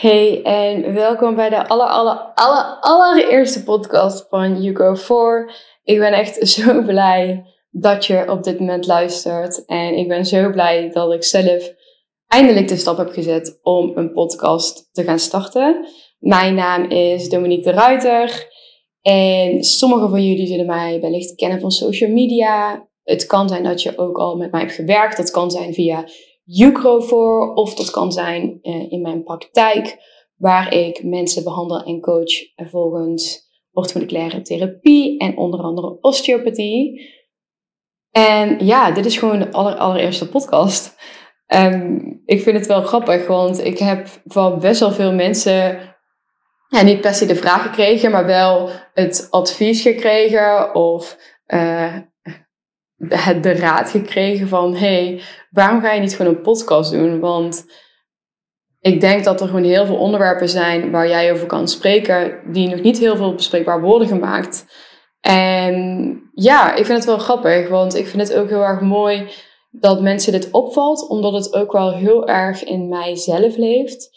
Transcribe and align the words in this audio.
Hey 0.00 0.42
en 0.42 0.94
welkom 0.94 1.34
bij 1.34 1.48
de 1.48 1.68
aller, 1.68 1.86
aller, 1.86 2.32
aller, 2.34 2.78
allereerste 2.80 3.62
podcast 3.64 4.26
van 4.28 4.62
You 4.62 4.76
Go 4.76 4.96
For. 4.96 5.52
Ik 5.82 5.98
ben 5.98 6.12
echt 6.12 6.48
zo 6.48 6.82
blij 6.82 7.44
dat 7.70 8.06
je 8.06 8.30
op 8.30 8.42
dit 8.42 8.58
moment 8.60 8.86
luistert. 8.86 9.64
En 9.64 9.94
ik 9.94 10.08
ben 10.08 10.26
zo 10.26 10.50
blij 10.50 10.90
dat 10.90 11.12
ik 11.12 11.24
zelf 11.24 11.72
eindelijk 12.26 12.68
de 12.68 12.76
stap 12.76 12.96
heb 12.96 13.10
gezet 13.10 13.58
om 13.62 13.92
een 13.94 14.12
podcast 14.12 14.88
te 14.92 15.04
gaan 15.04 15.18
starten. 15.18 15.86
Mijn 16.18 16.54
naam 16.54 16.90
is 16.90 17.28
Dominique 17.28 17.70
de 17.70 17.78
Ruiter. 17.78 18.48
En 19.00 19.62
sommigen 19.64 20.10
van 20.10 20.24
jullie 20.24 20.46
zullen 20.46 20.66
mij 20.66 21.00
wellicht 21.00 21.34
kennen 21.34 21.60
van 21.60 21.70
social 21.70 22.10
media. 22.10 22.88
Het 23.02 23.26
kan 23.26 23.48
zijn 23.48 23.62
dat 23.62 23.82
je 23.82 23.98
ook 23.98 24.18
al 24.18 24.36
met 24.36 24.50
mij 24.50 24.60
hebt 24.60 24.72
gewerkt. 24.72 25.16
Dat 25.16 25.30
kan 25.30 25.50
zijn 25.50 25.74
via 25.74 26.04
Ucro 26.58 27.00
voor, 27.00 27.54
of 27.54 27.74
dat 27.74 27.90
kan 27.90 28.12
zijn 28.12 28.58
uh, 28.62 28.92
in 28.92 29.00
mijn 29.00 29.22
praktijk, 29.22 29.96
waar 30.36 30.74
ik 30.74 31.02
mensen 31.02 31.44
behandel 31.44 31.82
en 31.82 32.00
coach 32.00 32.32
volgens 32.56 33.48
orthomoleculaire 33.72 34.42
therapie 34.42 35.18
en 35.18 35.36
onder 35.36 35.60
andere 35.60 35.98
osteopathie. 36.00 37.08
En 38.10 38.66
ja, 38.66 38.90
dit 38.90 39.06
is 39.06 39.18
gewoon 39.18 39.38
de 39.38 39.52
aller, 39.52 39.74
allereerste 39.74 40.28
podcast. 40.28 40.96
Um, 41.46 42.22
ik 42.24 42.42
vind 42.42 42.56
het 42.56 42.66
wel 42.66 42.82
grappig, 42.82 43.26
want 43.26 43.64
ik 43.64 43.78
heb 43.78 44.08
van 44.24 44.58
best 44.58 44.80
wel 44.80 44.92
veel 44.92 45.12
mensen 45.12 45.90
ja, 46.68 46.82
niet 46.82 47.00
per 47.00 47.14
se 47.14 47.26
de 47.26 47.34
vraag 47.34 47.62
gekregen, 47.62 48.10
maar 48.10 48.26
wel 48.26 48.70
het 48.94 49.26
advies 49.30 49.82
gekregen 49.82 50.74
of 50.74 51.16
uh, 51.46 51.96
de, 53.00 53.38
de 53.40 53.52
raad 53.52 53.90
gekregen 53.90 54.48
van 54.48 54.74
hey, 54.74 55.20
waarom 55.50 55.80
ga 55.80 55.92
je 55.92 56.00
niet 56.00 56.14
gewoon 56.14 56.34
een 56.34 56.40
podcast 56.40 56.92
doen? 56.92 57.20
Want 57.20 57.64
ik 58.80 59.00
denk 59.00 59.24
dat 59.24 59.40
er 59.40 59.46
gewoon 59.46 59.62
heel 59.62 59.86
veel 59.86 59.96
onderwerpen 59.96 60.48
zijn 60.48 60.90
waar 60.90 61.08
jij 61.08 61.32
over 61.32 61.46
kan 61.46 61.68
spreken, 61.68 62.40
die 62.52 62.68
nog 62.68 62.80
niet 62.80 62.98
heel 62.98 63.16
veel 63.16 63.34
bespreekbaar 63.34 63.80
worden 63.80 64.08
gemaakt. 64.08 64.66
En 65.20 66.16
ja, 66.34 66.74
ik 66.74 66.84
vind 66.84 66.98
het 66.98 67.06
wel 67.06 67.18
grappig, 67.18 67.68
want 67.68 67.96
ik 67.96 68.06
vind 68.06 68.28
het 68.28 68.36
ook 68.36 68.48
heel 68.48 68.62
erg 68.62 68.80
mooi 68.80 69.28
dat 69.70 70.00
mensen 70.00 70.32
dit 70.32 70.50
opvalt, 70.50 71.08
omdat 71.08 71.32
het 71.32 71.54
ook 71.54 71.72
wel 71.72 71.92
heel 71.92 72.28
erg 72.28 72.64
in 72.64 72.88
mijzelf 72.88 73.56
leeft. 73.56 74.10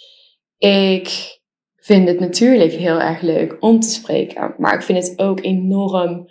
Ik 0.58 1.40
vind 1.76 2.08
het 2.08 2.20
natuurlijk 2.20 2.72
heel 2.72 3.00
erg 3.00 3.22
leuk 3.22 3.58
om 3.60 3.80
te 3.80 3.90
spreken, 3.90 4.56
maar 4.58 4.74
ik 4.74 4.82
vind 4.82 5.08
het 5.08 5.20
ook 5.20 5.44
enorm 5.44 6.28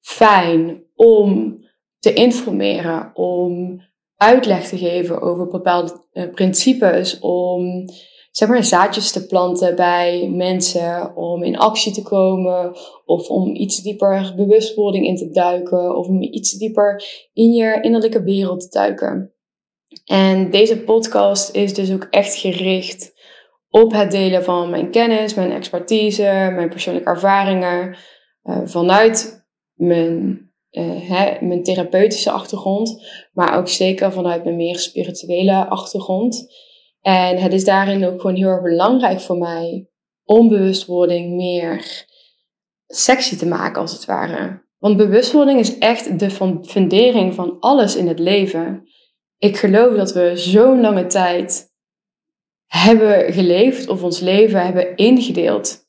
fijn 0.00 0.84
om 0.94 1.60
te 2.02 2.12
informeren, 2.12 3.10
om 3.14 3.80
uitleg 4.16 4.68
te 4.68 4.78
geven 4.78 5.20
over 5.20 5.48
bepaalde 5.48 6.06
uh, 6.12 6.30
principes, 6.30 7.18
om 7.18 7.84
zeg 8.30 8.48
maar 8.48 8.64
zaadjes 8.64 9.12
te 9.12 9.26
planten 9.26 9.76
bij 9.76 10.28
mensen, 10.28 11.16
om 11.16 11.42
in 11.42 11.58
actie 11.58 11.92
te 11.92 12.02
komen 12.02 12.76
of 13.04 13.28
om 13.28 13.54
iets 13.54 13.82
dieper 13.82 14.32
bewustwording 14.36 15.06
in 15.06 15.16
te 15.16 15.30
duiken 15.30 15.96
of 15.96 16.06
om 16.06 16.22
iets 16.22 16.52
dieper 16.52 17.04
in 17.32 17.52
je 17.52 17.78
innerlijke 17.80 18.22
wereld 18.22 18.60
te 18.60 18.68
duiken. 18.78 19.32
En 20.04 20.50
deze 20.50 20.78
podcast 20.78 21.54
is 21.54 21.74
dus 21.74 21.92
ook 21.92 22.06
echt 22.10 22.34
gericht 22.34 23.12
op 23.70 23.92
het 23.92 24.10
delen 24.10 24.44
van 24.44 24.70
mijn 24.70 24.90
kennis, 24.90 25.34
mijn 25.34 25.52
expertise, 25.52 26.50
mijn 26.54 26.68
persoonlijke 26.68 27.10
ervaringen 27.10 27.96
uh, 28.44 28.60
vanuit 28.64 29.46
mijn 29.74 30.51
uh, 30.72 31.08
hè, 31.08 31.46
mijn 31.46 31.62
therapeutische 31.62 32.30
achtergrond, 32.30 33.02
maar 33.32 33.58
ook 33.58 33.68
zeker 33.68 34.12
vanuit 34.12 34.44
mijn 34.44 34.56
meer 34.56 34.78
spirituele 34.78 35.66
achtergrond. 35.66 36.52
En 37.00 37.36
het 37.36 37.52
is 37.52 37.64
daarin 37.64 38.04
ook 38.04 38.20
gewoon 38.20 38.36
heel 38.36 38.48
erg 38.48 38.62
belangrijk 38.62 39.20
voor 39.20 39.38
mij 39.38 39.86
om 40.24 40.48
bewustwording 40.48 41.34
meer 41.34 42.06
sexy 42.86 43.36
te 43.36 43.46
maken, 43.46 43.80
als 43.80 43.92
het 43.92 44.04
ware. 44.04 44.64
Want 44.78 44.96
bewustwording 44.96 45.60
is 45.60 45.78
echt 45.78 46.18
de 46.18 46.30
fundering 46.62 47.34
van 47.34 47.56
alles 47.60 47.96
in 47.96 48.08
het 48.08 48.18
leven. 48.18 48.88
Ik 49.38 49.56
geloof 49.56 49.96
dat 49.96 50.12
we 50.12 50.32
zo'n 50.34 50.80
lange 50.80 51.06
tijd 51.06 51.70
hebben 52.66 53.32
geleefd 53.32 53.88
of 53.88 54.02
ons 54.02 54.20
leven 54.20 54.64
hebben 54.64 54.96
ingedeeld 54.96 55.86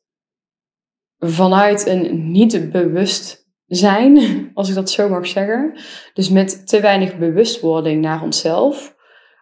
vanuit 1.18 1.88
een 1.88 2.32
niet 2.32 2.72
bewust 2.72 3.43
zijn, 3.76 4.20
als 4.54 4.70
ik 4.70 4.76
dat 4.76 4.90
zo 4.90 5.10
mag 5.10 5.28
zeggen. 5.28 5.74
Dus 6.14 6.30
met 6.30 6.68
te 6.68 6.80
weinig 6.80 7.18
bewustwording 7.18 8.02
naar 8.02 8.22
onszelf. 8.22 8.96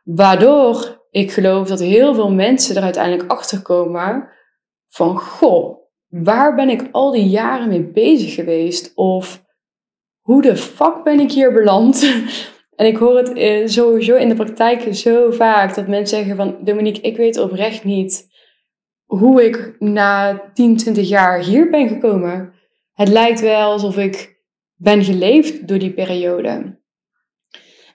Waardoor 0.04 1.06
ik 1.12 1.32
geloof 1.32 1.68
dat 1.68 1.80
heel 1.80 2.14
veel 2.14 2.32
mensen 2.32 2.76
er 2.76 2.84
uiteindelijk 2.84 3.32
achter 3.32 3.62
komen 3.62 4.30
van, 4.88 5.18
goh, 5.18 5.78
waar 6.08 6.56
ben 6.56 6.70
ik 6.70 6.88
al 6.92 7.12
die 7.12 7.30
jaren 7.30 7.68
mee 7.68 7.84
bezig 7.84 8.34
geweest? 8.34 8.92
Of 8.96 9.44
hoe 10.20 10.42
de 10.42 10.56
fuck 10.56 11.04
ben 11.04 11.20
ik 11.20 11.32
hier 11.32 11.54
beland? 11.54 12.04
En 12.76 12.88
ik 12.88 12.98
hoor 12.98 13.18
het 13.18 13.34
eh, 13.34 13.68
sowieso 13.68 14.16
in 14.16 14.30
de 14.30 14.36
praktijk 14.36 14.96
zo 14.96 15.32
vaak 15.32 15.76
dat 15.76 15.88
mensen 15.88 16.18
zeggen 16.18 16.36
van 16.36 16.58
Dominique, 16.64 17.02
ik 17.02 17.18
weet 17.18 17.38
oprecht 17.38 17.84
niet 17.84 18.30
hoe 19.06 19.46
ik 19.46 19.76
na 19.80 20.42
10, 20.54 20.78
20 20.78 21.10
jaar 21.10 21.40
hier 21.40 21.70
ben 21.70 21.88
gekomen 21.88 22.54
het 22.94 23.08
lijkt 23.08 23.42
wel 23.42 23.72
alsof 23.72 23.98
ik 23.98 24.40
ben 24.76 25.04
geleefd 25.04 25.68
door 25.68 25.80
die 25.80 25.94
periode. 25.94 26.80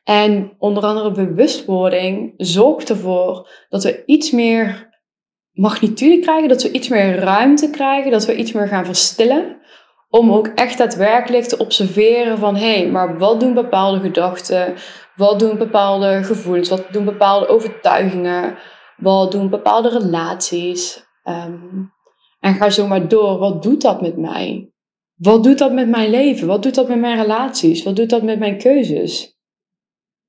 En 0.04 0.54
onder 0.58 0.82
andere 0.82 1.10
bewustwording 1.10 2.34
zorgt 2.36 2.88
ervoor 2.88 3.50
dat 3.68 3.82
we 3.82 4.02
iets 4.04 4.30
meer 4.30 4.88
magnitude 5.52 6.18
krijgen, 6.18 6.48
dat 6.48 6.62
we 6.62 6.70
iets 6.70 6.88
meer 6.88 7.14
ruimte 7.18 7.70
krijgen, 7.70 8.10
dat 8.10 8.26
we 8.26 8.36
iets 8.36 8.52
meer 8.52 8.68
gaan 8.68 8.84
verstillen. 8.84 9.56
Om 10.08 10.32
ook 10.32 10.46
echt 10.46 10.78
daadwerkelijk 10.78 11.44
te 11.44 11.58
observeren 11.58 12.38
van 12.38 12.56
hé, 12.56 12.78
hey, 12.78 12.90
maar 12.90 13.18
wat 13.18 13.40
doen 13.40 13.54
bepaalde 13.54 14.00
gedachten? 14.00 14.74
Wat 15.16 15.38
doen 15.38 15.58
bepaalde 15.58 16.22
gevoelens? 16.22 16.68
Wat 16.68 16.92
doen 16.92 17.04
bepaalde 17.04 17.48
overtuigingen? 17.48 18.58
Wat 18.96 19.32
doen 19.32 19.50
bepaalde 19.50 19.88
relaties? 19.88 21.06
Um, 21.24 21.92
en 22.40 22.54
ga 22.54 22.70
zo 22.70 22.86
maar 22.86 23.08
door. 23.08 23.38
Wat 23.38 23.62
doet 23.62 23.82
dat 23.82 24.00
met 24.00 24.16
mij? 24.16 24.70
Wat 25.16 25.44
doet 25.44 25.58
dat 25.58 25.72
met 25.72 25.88
mijn 25.88 26.10
leven? 26.10 26.46
Wat 26.46 26.62
doet 26.62 26.74
dat 26.74 26.88
met 26.88 26.98
mijn 26.98 27.20
relaties? 27.20 27.82
Wat 27.82 27.96
doet 27.96 28.10
dat 28.10 28.22
met 28.22 28.38
mijn 28.38 28.58
keuzes? 28.58 29.38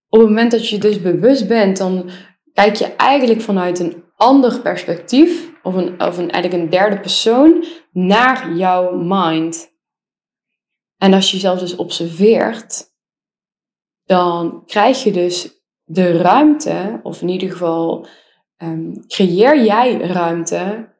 Op 0.09 0.19
het 0.19 0.27
moment 0.27 0.51
dat 0.51 0.69
je 0.69 0.77
dus 0.77 1.01
bewust 1.01 1.47
bent, 1.47 1.77
dan 1.77 2.09
kijk 2.53 2.75
je 2.75 2.85
eigenlijk 2.85 3.41
vanuit 3.41 3.79
een 3.79 4.03
ander 4.15 4.61
perspectief, 4.61 5.51
of, 5.63 5.73
een, 5.75 6.01
of 6.01 6.17
een, 6.17 6.31
eigenlijk 6.31 6.63
een 6.63 6.69
derde 6.69 6.99
persoon, 6.99 7.65
naar 7.91 8.55
jouw 8.55 8.97
mind. 8.97 9.75
En 10.97 11.13
als 11.13 11.27
je 11.29 11.35
jezelf 11.35 11.59
dus 11.59 11.75
observeert, 11.75 12.85
dan 14.05 14.65
krijg 14.65 15.03
je 15.03 15.11
dus 15.11 15.61
de 15.83 16.17
ruimte, 16.17 16.99
of 17.03 17.21
in 17.21 17.29
ieder 17.29 17.51
geval 17.51 18.07
um, 18.57 19.07
creëer 19.07 19.63
jij 19.63 19.97
ruimte 19.97 20.95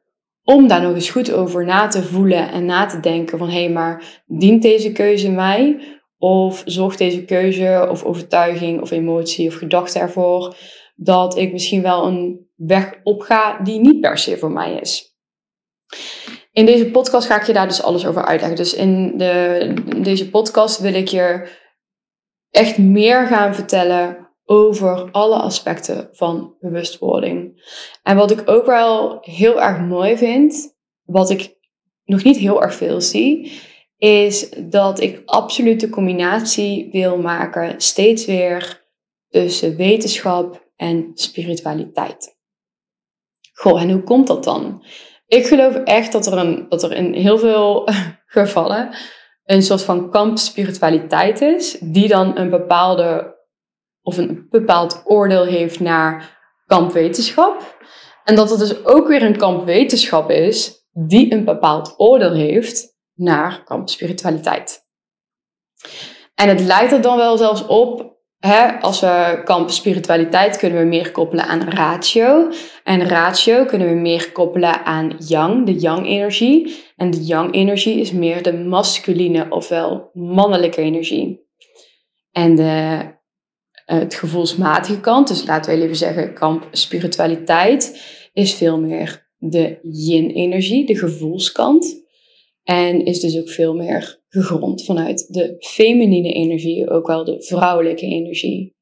om 0.54 0.68
daar 0.68 0.82
nog 0.82 0.94
eens 0.94 1.10
goed 1.10 1.32
over 1.32 1.64
na 1.64 1.86
te 1.86 2.02
voelen 2.02 2.50
en 2.50 2.64
na 2.64 2.86
te 2.86 3.00
denken 3.00 3.38
van 3.38 3.48
hé, 3.48 3.64
hey, 3.64 3.70
maar 3.70 4.22
dient 4.26 4.62
deze 4.62 4.92
keuze 4.92 5.30
mij? 5.30 5.80
Of 6.18 6.62
zorgt 6.64 6.98
deze 6.98 7.24
keuze 7.24 7.86
of 7.90 8.04
overtuiging 8.04 8.80
of 8.80 8.90
emotie 8.90 9.48
of 9.48 9.54
gedachte 9.54 9.98
ervoor 9.98 10.56
dat 10.96 11.36
ik 11.36 11.52
misschien 11.52 11.82
wel 11.82 12.06
een 12.06 12.46
weg 12.56 12.94
op 13.02 13.20
ga 13.20 13.58
die 13.62 13.80
niet 13.80 14.00
per 14.00 14.18
se 14.18 14.38
voor 14.38 14.50
mij 14.50 14.74
is? 14.74 15.16
In 16.52 16.66
deze 16.66 16.90
podcast 16.90 17.26
ga 17.26 17.40
ik 17.40 17.46
je 17.46 17.52
daar 17.52 17.68
dus 17.68 17.82
alles 17.82 18.06
over 18.06 18.24
uitleggen. 18.24 18.56
Dus 18.56 18.74
in, 18.74 19.18
de, 19.18 19.58
in 19.88 20.02
deze 20.02 20.30
podcast 20.30 20.80
wil 20.80 20.94
ik 20.94 21.08
je 21.08 21.48
echt 22.50 22.78
meer 22.78 23.26
gaan 23.26 23.54
vertellen 23.54 24.27
over 24.50 25.10
alle 25.10 25.36
aspecten 25.36 26.08
van 26.12 26.56
bewustwording. 26.60 27.62
En 28.02 28.16
wat 28.16 28.30
ik 28.30 28.42
ook 28.50 28.66
wel 28.66 29.18
heel 29.20 29.62
erg 29.62 29.80
mooi 29.80 30.16
vind, 30.16 30.76
wat 31.04 31.30
ik 31.30 31.56
nog 32.04 32.22
niet 32.22 32.36
heel 32.36 32.62
erg 32.62 32.74
veel 32.74 33.00
zie, 33.00 33.52
is 33.98 34.50
dat 34.50 35.00
ik 35.00 35.22
absoluut 35.24 35.80
de 35.80 35.88
combinatie 35.88 36.88
wil 36.92 37.18
maken, 37.18 37.80
steeds 37.80 38.26
weer 38.26 38.86
tussen 39.28 39.76
wetenschap 39.76 40.70
en 40.76 41.10
spiritualiteit. 41.14 42.36
Goh, 43.52 43.82
en 43.82 43.90
hoe 43.90 44.02
komt 44.02 44.26
dat 44.26 44.44
dan? 44.44 44.84
Ik 45.26 45.46
geloof 45.46 45.74
echt 45.74 46.12
dat 46.12 46.26
er, 46.26 46.38
een, 46.38 46.66
dat 46.68 46.82
er 46.82 46.92
in 46.92 47.14
heel 47.14 47.38
veel 47.38 47.88
gevallen 48.26 48.96
een 49.44 49.62
soort 49.62 49.82
van 49.82 50.10
kamp 50.10 50.38
spiritualiteit 50.38 51.40
is, 51.40 51.78
die 51.80 52.08
dan 52.08 52.38
een 52.38 52.50
bepaalde 52.50 53.36
of 54.02 54.16
een 54.16 54.46
bepaald 54.50 55.02
oordeel 55.04 55.44
heeft 55.44 55.80
naar 55.80 56.38
kampwetenschap. 56.66 57.76
En 58.24 58.34
dat 58.34 58.50
er 58.50 58.58
dus 58.58 58.84
ook 58.84 59.08
weer 59.08 59.22
een 59.22 59.36
kampwetenschap 59.36 60.30
is 60.30 60.86
die 60.92 61.32
een 61.32 61.44
bepaald 61.44 61.94
oordeel 61.96 62.34
heeft 62.34 62.96
naar 63.14 63.62
kampspiritualiteit. 63.64 64.86
En 66.34 66.48
het 66.48 66.60
lijkt 66.60 66.92
er 66.92 67.00
dan 67.00 67.16
wel 67.16 67.36
zelfs 67.36 67.66
op, 67.66 68.16
hè, 68.38 68.80
als 68.80 69.00
we 69.00 69.40
kamp 69.44 69.70
spiritualiteit 69.70 70.56
kunnen 70.56 70.78
we 70.78 70.84
meer 70.84 71.10
koppelen 71.10 71.44
aan 71.44 71.68
ratio. 71.68 72.50
En 72.84 73.08
ratio 73.08 73.64
kunnen 73.64 73.88
we 73.88 73.94
meer 73.94 74.32
koppelen 74.32 74.84
aan 74.84 75.16
yang, 75.18 75.66
de 75.66 75.74
yang-energie. 75.74 76.84
En 76.96 77.10
de 77.10 77.24
yang-energie 77.24 78.00
is 78.00 78.12
meer 78.12 78.42
de 78.42 78.52
masculine 78.52 79.46
ofwel 79.48 80.10
mannelijke 80.12 80.80
energie. 80.80 81.46
En 82.32 82.54
de, 82.54 83.00
het 83.96 84.14
gevoelsmatige 84.14 85.00
kant, 85.00 85.28
dus 85.28 85.46
laten 85.46 85.74
we 85.74 85.82
even 85.82 85.96
zeggen 85.96 86.34
kamp 86.34 86.68
spiritualiteit, 86.70 88.02
is 88.32 88.54
veel 88.54 88.80
meer 88.80 89.26
de 89.36 89.78
yin-energie, 89.82 90.86
de 90.86 90.98
gevoelskant. 90.98 92.06
En 92.62 93.04
is 93.04 93.20
dus 93.20 93.38
ook 93.38 93.48
veel 93.48 93.74
meer 93.74 94.22
gegrond 94.28 94.84
vanuit 94.84 95.26
de 95.32 95.56
feminine 95.58 96.32
energie, 96.32 96.90
ook 96.90 97.06
wel 97.06 97.24
de 97.24 97.42
vrouwelijke 97.42 98.06
energie. 98.06 98.76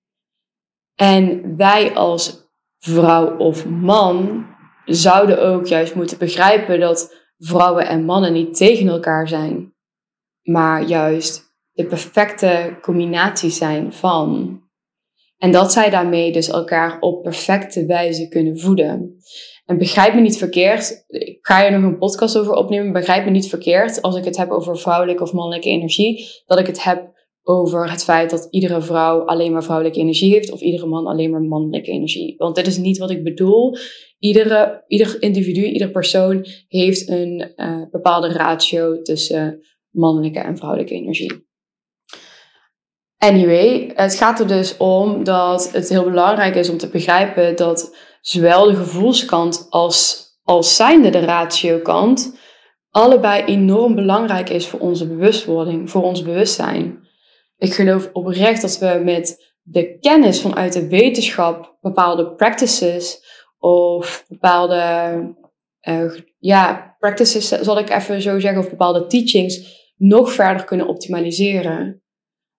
En 0.95 1.57
wij 1.57 1.95
als 1.95 2.51
vrouw 2.79 3.37
of 3.37 3.67
man 3.67 4.47
zouden 4.85 5.43
ook 5.43 5.67
juist 5.67 5.95
moeten 5.95 6.19
begrijpen 6.19 6.81
dat 6.81 7.15
vrouwen 7.39 7.87
en 7.87 8.05
mannen 8.05 8.33
niet 8.33 8.57
tegen 8.57 8.89
elkaar 8.89 9.29
zijn, 9.29 9.75
maar 10.43 10.83
juist 10.83 11.55
de 11.73 11.87
perfecte 11.87 12.79
combinatie 12.83 13.51
zijn 13.51 13.93
van. 13.93 14.61
En 15.39 15.51
dat 15.51 15.73
zij 15.73 15.91
daarmee 15.91 16.33
dus 16.33 16.49
elkaar 16.49 17.01
op 17.01 17.23
perfecte 17.23 17.87
wijze 17.87 18.29
kunnen 18.29 18.59
voeden. 18.59 19.17
En 19.65 19.79
begrijp 19.79 20.15
me 20.15 20.21
niet 20.21 20.39
verkeerd, 20.39 21.05
ik 21.09 21.39
ga 21.41 21.61
hier 21.61 21.81
nog 21.81 21.91
een 21.91 21.99
podcast 21.99 22.39
over 22.39 22.53
opnemen, 22.53 22.93
begrijp 22.93 23.25
me 23.25 23.31
niet 23.31 23.49
verkeerd 23.49 24.03
als 24.03 24.17
ik 24.17 24.25
het 24.25 24.37
heb 24.37 24.51
over 24.51 24.79
vrouwelijke 24.79 25.23
of 25.23 25.33
mannelijke 25.33 25.69
energie, 25.69 26.27
dat 26.47 26.59
ik 26.59 26.67
het 26.67 26.83
heb 26.83 27.15
over 27.43 27.91
het 27.91 28.05
feit 28.05 28.31
dat 28.31 28.47
iedere 28.51 28.83
vrouw 28.83 29.21
alleen 29.21 29.53
maar 29.53 29.65
vrouwelijke 29.65 30.01
energie 30.01 30.33
heeft 30.33 30.53
of 30.53 30.61
iedere 30.61 30.87
man 30.87 31.07
alleen 31.07 31.31
maar 31.31 31.43
mannelijke 31.43 31.91
energie. 31.91 32.35
Want 32.37 32.55
dit 32.57 32.67
is 32.67 32.79
niet 32.79 32.99
wat 32.99 33.11
ik 33.11 33.25
bedoel. 33.25 33.77
Iedere, 34.19 34.85
ieder 34.87 35.23
individu, 35.23 35.65
ieder 35.65 35.91
persoon 35.91 36.47
heeft 36.69 37.09
een 37.09 37.53
uh, 37.57 37.83
bepaalde 37.91 38.29
ratio 38.29 39.03
tussen 39.03 39.61
mannelijke 39.91 40.39
en 40.39 40.57
vrouwelijke 40.57 40.95
energie. 40.95 41.46
Anyway, 43.19 43.93
het 43.95 44.15
gaat 44.15 44.41
er 44.41 44.47
dus 44.47 44.77
om 44.77 45.25
dat 45.25 45.73
het 45.73 45.89
heel 45.89 46.05
belangrijk 46.05 46.55
is 46.55 46.69
om 46.69 46.79
te 46.79 46.89
begrijpen 46.89 47.57
dat 47.57 47.97
zowel 48.21 48.65
de 48.65 48.77
gevoelskant 48.77 49.67
als, 49.71 50.31
als 50.43 50.77
zijnde 50.77 51.11
de 51.11 51.21
ratiokant 51.21 52.39
allebei 52.91 53.45
enorm 53.45 53.95
belangrijk 53.95 54.51
is 54.51 54.67
voor 54.67 54.81
onze 54.81 55.07
bewustwording, 55.07 55.91
voor 55.91 56.03
ons 56.03 56.23
bewustzijn. 56.23 57.09
Ik 57.57 57.73
geloof 57.75 58.11
oprecht 58.13 58.63
dat 58.63 58.79
we 58.79 59.01
met 59.05 59.55
de 59.63 59.99
kennis 59.99 60.41
vanuit 60.41 60.73
de 60.73 60.89
wetenschap 60.89 61.77
bepaalde 61.81 62.35
practices 62.35 63.25
of 63.59 64.25
bepaalde, 64.29 65.35
uh, 65.89 66.13
ja, 66.39 66.97
practices 66.99 67.49
zal 67.49 67.79
ik 67.79 67.91
even 67.91 68.23
zo 68.23 68.39
zeggen, 68.39 68.61
of 68.61 68.71
bepaalde 68.71 69.07
teachings 69.07 69.85
nog 69.97 70.33
verder 70.33 70.65
kunnen 70.65 70.87
optimaliseren. 70.87 72.03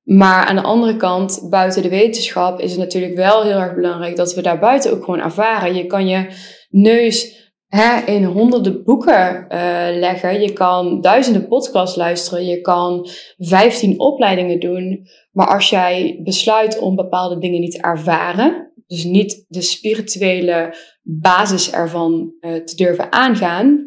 Maar 0.08 0.46
aan 0.46 0.56
de 0.56 0.62
andere 0.62 0.96
kant, 0.96 1.48
buiten 1.50 1.82
de 1.82 1.90
wetenschap, 1.90 2.60
is 2.60 2.72
het 2.72 2.80
natuurlijk 2.80 3.16
wel 3.16 3.44
heel 3.44 3.58
erg 3.58 3.76
belangrijk 3.76 4.16
dat 4.16 4.34
we 4.34 4.42
daar 4.42 4.60
buiten 4.60 4.92
ook 4.92 5.04
gewoon 5.04 5.20
ervaren. 5.20 5.76
Je 5.76 5.86
kan 5.86 6.08
je 6.08 6.28
neus 6.70 7.50
hè, 7.68 8.06
in 8.06 8.24
honderden 8.24 8.84
boeken 8.84 9.46
uh, 9.50 9.88
leggen. 10.00 10.42
Je 10.42 10.54
kan 10.54 11.02
duizenden 11.02 11.48
podcasts 11.48 11.96
luisteren. 11.96 12.46
Je 12.46 12.62
kan 12.62 13.08
vijftien 13.38 14.00
opleidingen 14.00 14.60
doen. 14.60 15.08
Maar 15.32 15.48
als 15.48 15.70
jij 15.70 16.20
besluit 16.24 16.80
om 16.80 16.96
bepaalde 16.96 17.38
dingen 17.38 17.60
niet 17.60 17.72
te 17.72 17.82
ervaren, 17.82 18.72
dus 18.88 19.04
niet 19.04 19.46
de 19.48 19.62
spirituele 19.62 20.76
basis 21.02 21.72
ervan 21.72 22.34
uh, 22.40 22.56
te 22.56 22.76
durven 22.76 23.12
aangaan, 23.12 23.86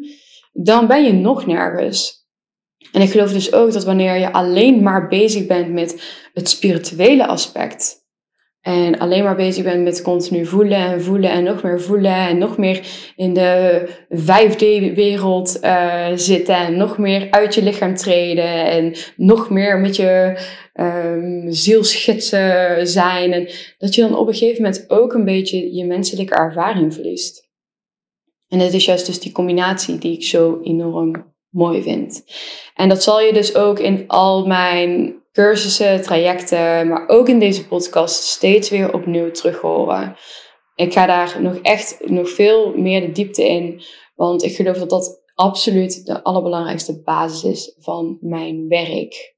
dan 0.51 0.87
ben 0.87 1.03
je 1.03 1.13
nog 1.13 1.45
nergens. 1.45 2.20
En 2.91 3.01
ik 3.01 3.11
geloof 3.11 3.31
dus 3.31 3.53
ook 3.53 3.71
dat 3.71 3.83
wanneer 3.83 4.15
je 4.15 4.33
alleen 4.33 4.83
maar 4.83 5.07
bezig 5.07 5.45
bent 5.45 5.71
met 5.71 6.03
het 6.33 6.49
spirituele 6.49 7.27
aspect. 7.27 7.99
En 8.61 8.99
alleen 8.99 9.23
maar 9.23 9.35
bezig 9.35 9.63
bent 9.63 9.83
met 9.83 10.01
continu 10.01 10.45
voelen 10.45 10.77
en 10.77 11.01
voelen 11.01 11.31
en 11.31 11.43
nog 11.43 11.63
meer 11.63 11.81
voelen 11.81 12.15
en 12.15 12.37
nog 12.37 12.57
meer 12.57 12.87
in 13.15 13.33
de 13.33 13.87
5D-wereld 14.09 15.59
uh, 15.61 16.07
eh, 16.07 16.17
zitten 16.17 16.55
en 16.55 16.77
nog 16.77 16.97
meer 16.97 17.27
uit 17.31 17.55
je 17.55 17.63
lichaam 17.63 17.95
treden 17.95 18.65
en 18.65 18.93
nog 19.15 19.49
meer 19.49 19.79
met 19.79 19.95
je 19.95 20.39
um, 20.73 21.51
zielschitsen 21.51 22.87
zijn. 22.87 23.33
En 23.33 23.49
dat 23.77 23.95
je 23.95 24.01
dan 24.01 24.15
op 24.15 24.27
een 24.27 24.33
gegeven 24.33 24.61
moment 24.61 24.85
ook 24.89 25.13
een 25.13 25.25
beetje 25.25 25.75
je 25.75 25.85
menselijke 25.85 26.35
ervaring 26.35 26.93
verliest. 26.93 27.49
En 28.47 28.59
het 28.59 28.73
is 28.73 28.85
juist 28.85 29.05
dus 29.05 29.19
die 29.19 29.31
combinatie 29.31 29.97
die 29.97 30.13
ik 30.13 30.23
zo 30.23 30.59
enorm 30.63 31.30
mooi 31.51 31.81
vind. 31.81 32.23
En 32.75 32.89
dat 32.89 33.03
zal 33.03 33.21
je 33.21 33.33
dus 33.33 33.55
ook 33.55 33.79
in 33.79 34.07
al 34.07 34.45
mijn 34.45 35.19
cursussen, 35.31 36.01
trajecten, 36.01 36.87
maar 36.87 37.07
ook 37.07 37.29
in 37.29 37.39
deze 37.39 37.67
podcast 37.67 38.23
steeds 38.23 38.69
weer 38.69 38.93
opnieuw 38.93 39.31
terug 39.31 39.59
horen. 39.59 40.15
Ik 40.75 40.93
ga 40.93 41.05
daar 41.05 41.41
nog 41.41 41.55
echt 41.61 42.09
nog 42.09 42.29
veel 42.29 42.73
meer 42.75 43.01
de 43.01 43.11
diepte 43.11 43.47
in, 43.47 43.81
want 44.15 44.43
ik 44.43 44.55
geloof 44.55 44.77
dat 44.77 44.89
dat 44.89 45.21
absoluut 45.35 46.05
de 46.05 46.23
allerbelangrijkste 46.23 47.01
basis 47.01 47.43
is 47.43 47.75
van 47.79 48.17
mijn 48.21 48.67
werk. 48.67 49.35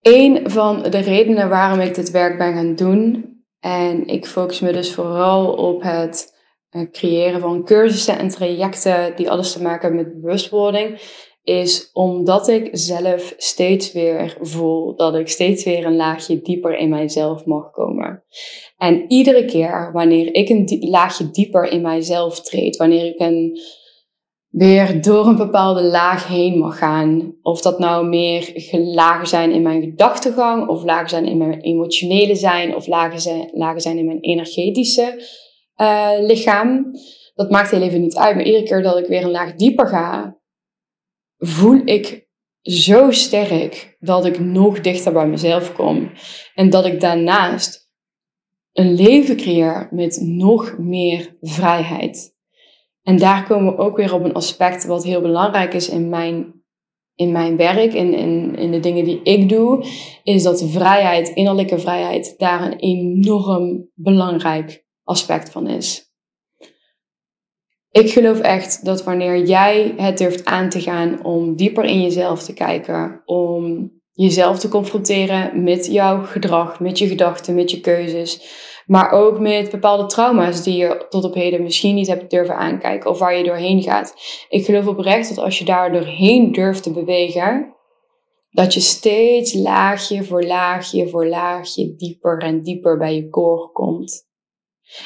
Een 0.00 0.50
van 0.50 0.82
de 0.82 0.98
redenen 0.98 1.48
waarom 1.48 1.80
ik 1.80 1.94
dit 1.94 2.10
werk 2.10 2.38
ben 2.38 2.54
gaan 2.54 2.74
doen, 2.74 3.32
en 3.60 4.06
ik 4.06 4.26
focus 4.26 4.60
me 4.60 4.72
dus 4.72 4.94
vooral 4.94 5.52
op 5.52 5.82
het 5.82 6.31
creëren 6.92 7.40
van 7.40 7.64
cursussen 7.64 8.18
en 8.18 8.28
trajecten 8.28 9.16
die 9.16 9.30
alles 9.30 9.52
te 9.52 9.62
maken 9.62 9.88
hebben 9.88 10.04
met 10.06 10.20
bewustwording, 10.20 11.00
is 11.42 11.90
omdat 11.92 12.48
ik 12.48 12.68
zelf 12.72 13.34
steeds 13.36 13.92
weer 13.92 14.36
voel 14.40 14.96
dat 14.96 15.14
ik 15.14 15.28
steeds 15.28 15.64
weer 15.64 15.86
een 15.86 15.96
laagje 15.96 16.42
dieper 16.42 16.76
in 16.76 16.88
mijzelf 16.88 17.44
mag 17.44 17.70
komen. 17.70 18.24
En 18.76 19.04
iedere 19.08 19.44
keer 19.44 19.90
wanneer 19.92 20.34
ik 20.34 20.48
een 20.48 20.88
laagje 20.90 21.30
dieper 21.30 21.64
in 21.64 21.82
mijzelf 21.82 22.40
treed, 22.40 22.76
wanneer 22.76 23.06
ik 23.06 23.20
een 23.20 23.58
weer 24.48 25.02
door 25.02 25.26
een 25.26 25.36
bepaalde 25.36 25.82
laag 25.82 26.28
heen 26.28 26.58
mag 26.58 26.78
gaan. 26.78 27.34
Of 27.42 27.60
dat 27.60 27.78
nou 27.78 28.06
meer 28.06 28.52
lager 28.70 29.26
zijn 29.26 29.52
in 29.52 29.62
mijn 29.62 29.82
gedachtegang, 29.82 30.68
of 30.68 30.84
lager 30.84 31.08
zijn 31.08 31.26
in 31.26 31.36
mijn 31.36 31.60
emotionele 31.60 32.34
zijn, 32.34 32.76
of 32.76 32.86
lager 32.86 33.20
zijn, 33.20 33.50
lager 33.52 33.80
zijn 33.80 33.98
in 33.98 34.04
mijn 34.04 34.20
energetische 34.20 35.22
uh, 35.76 36.10
lichaam. 36.18 36.90
Dat 37.34 37.50
maakt 37.50 37.70
heel 37.70 37.82
even 37.82 38.00
niet 38.00 38.16
uit. 38.16 38.34
Maar 38.34 38.44
iedere 38.44 38.64
keer 38.64 38.82
dat 38.82 38.98
ik 38.98 39.06
weer 39.06 39.22
een 39.22 39.30
laag 39.30 39.54
dieper 39.54 39.86
ga, 39.86 40.36
voel 41.38 41.80
ik 41.84 42.28
zo 42.62 43.10
sterk 43.10 43.96
dat 43.98 44.24
ik 44.24 44.38
nog 44.38 44.80
dichter 44.80 45.12
bij 45.12 45.26
mezelf 45.26 45.72
kom. 45.72 46.10
En 46.54 46.70
dat 46.70 46.86
ik 46.86 47.00
daarnaast 47.00 47.90
een 48.72 48.94
leven 48.94 49.36
creëer 49.36 49.88
met 49.90 50.20
nog 50.22 50.78
meer 50.78 51.36
vrijheid. 51.40 52.34
En 53.02 53.18
daar 53.18 53.46
komen 53.46 53.76
we 53.76 53.82
ook 53.82 53.96
weer 53.96 54.14
op 54.14 54.24
een 54.24 54.32
aspect 54.32 54.86
wat 54.86 55.04
heel 55.04 55.20
belangrijk 55.20 55.74
is 55.74 55.88
in 55.88 56.08
mijn, 56.08 56.62
in 57.14 57.32
mijn 57.32 57.56
werk, 57.56 57.94
in, 57.94 58.14
in, 58.14 58.56
in 58.56 58.70
de 58.70 58.80
dingen 58.80 59.04
die 59.04 59.22
ik 59.22 59.48
doe, 59.48 59.86
is 60.22 60.42
dat 60.42 60.64
vrijheid, 60.64 61.28
innerlijke 61.28 61.78
vrijheid, 61.78 62.34
daar 62.38 62.62
een 62.62 62.78
enorm 62.78 63.90
belangrijk 63.94 64.84
aspect 65.12 65.50
van 65.50 65.68
is. 65.68 66.10
Ik 67.90 68.10
geloof 68.10 68.40
echt 68.40 68.84
dat 68.84 69.04
wanneer 69.04 69.44
jij 69.44 69.94
het 69.96 70.18
durft 70.18 70.44
aan 70.44 70.68
te 70.68 70.80
gaan 70.80 71.24
om 71.24 71.56
dieper 71.56 71.84
in 71.84 72.02
jezelf 72.02 72.42
te 72.42 72.52
kijken, 72.52 73.22
om 73.24 73.92
jezelf 74.12 74.58
te 74.58 74.68
confronteren 74.68 75.62
met 75.62 75.86
jouw 75.86 76.22
gedrag, 76.24 76.80
met 76.80 76.98
je 76.98 77.08
gedachten, 77.08 77.54
met 77.54 77.70
je 77.70 77.80
keuzes. 77.80 78.60
Maar 78.86 79.10
ook 79.10 79.38
met 79.38 79.70
bepaalde 79.70 80.06
trauma's 80.06 80.62
die 80.62 80.76
je 80.76 81.06
tot 81.08 81.24
op 81.24 81.34
heden 81.34 81.62
misschien 81.62 81.94
niet 81.94 82.06
hebt 82.06 82.30
durven 82.30 82.56
aankijken 82.56 83.10
of 83.10 83.18
waar 83.18 83.36
je 83.36 83.44
doorheen 83.44 83.82
gaat. 83.82 84.14
Ik 84.48 84.64
geloof 84.64 84.86
oprecht 84.86 85.28
dat 85.28 85.44
als 85.44 85.58
je 85.58 85.64
daar 85.64 85.92
doorheen 85.92 86.52
durft 86.52 86.82
te 86.82 86.92
bewegen, 86.92 87.74
dat 88.50 88.74
je 88.74 88.80
steeds 88.80 89.54
laagje 89.54 90.24
voor 90.24 90.44
laagje 90.44 91.08
voor 91.08 91.26
laagje 91.26 91.94
dieper 91.96 92.38
en 92.38 92.62
dieper 92.62 92.98
bij 92.98 93.14
je 93.14 93.28
core 93.28 93.72
komt. 93.72 94.30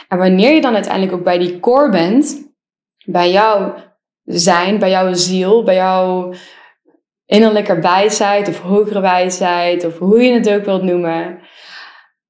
En 0.08 0.18
wanneer 0.18 0.54
je 0.54 0.60
dan 0.60 0.74
uiteindelijk 0.74 1.12
ook 1.12 1.24
bij 1.24 1.38
die 1.38 1.60
core 1.60 1.90
bent, 1.90 2.54
bij 3.04 3.30
jouw 3.30 3.74
zijn, 4.24 4.78
bij 4.78 4.90
jouw 4.90 5.12
ziel, 5.12 5.62
bij 5.62 5.74
jouw 5.74 6.32
innerlijke 7.26 7.80
wijsheid 7.80 8.48
of 8.48 8.60
hogere 8.60 9.00
wijsheid 9.00 9.84
of 9.84 9.98
hoe 9.98 10.22
je 10.22 10.32
het 10.32 10.50
ook 10.50 10.64
wilt 10.64 10.82
noemen, 10.82 11.40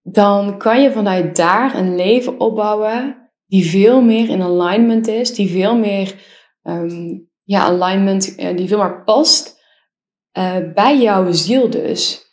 dan 0.03 0.59
kan 0.59 0.83
je 0.83 0.93
vanuit 0.93 1.37
daar 1.37 1.75
een 1.75 1.97
leven 1.97 2.41
opbouwen 2.41 3.31
die 3.47 3.71
veel 3.71 4.03
meer 4.03 4.29
in 4.29 4.43
alignment 4.43 5.09
is, 5.09 5.35
die 5.35 5.51
veel 5.51 5.77
meer 5.77 6.15
um, 6.63 7.31
ja, 7.43 7.61
alignment, 7.61 8.39
uh, 8.39 8.57
die 8.57 8.69
veel 8.69 8.79
meer 8.79 9.03
past 9.05 9.63
uh, 10.39 10.57
bij 10.75 10.99
jouw 10.99 11.33
ziel 11.33 11.71
dus. 11.71 12.25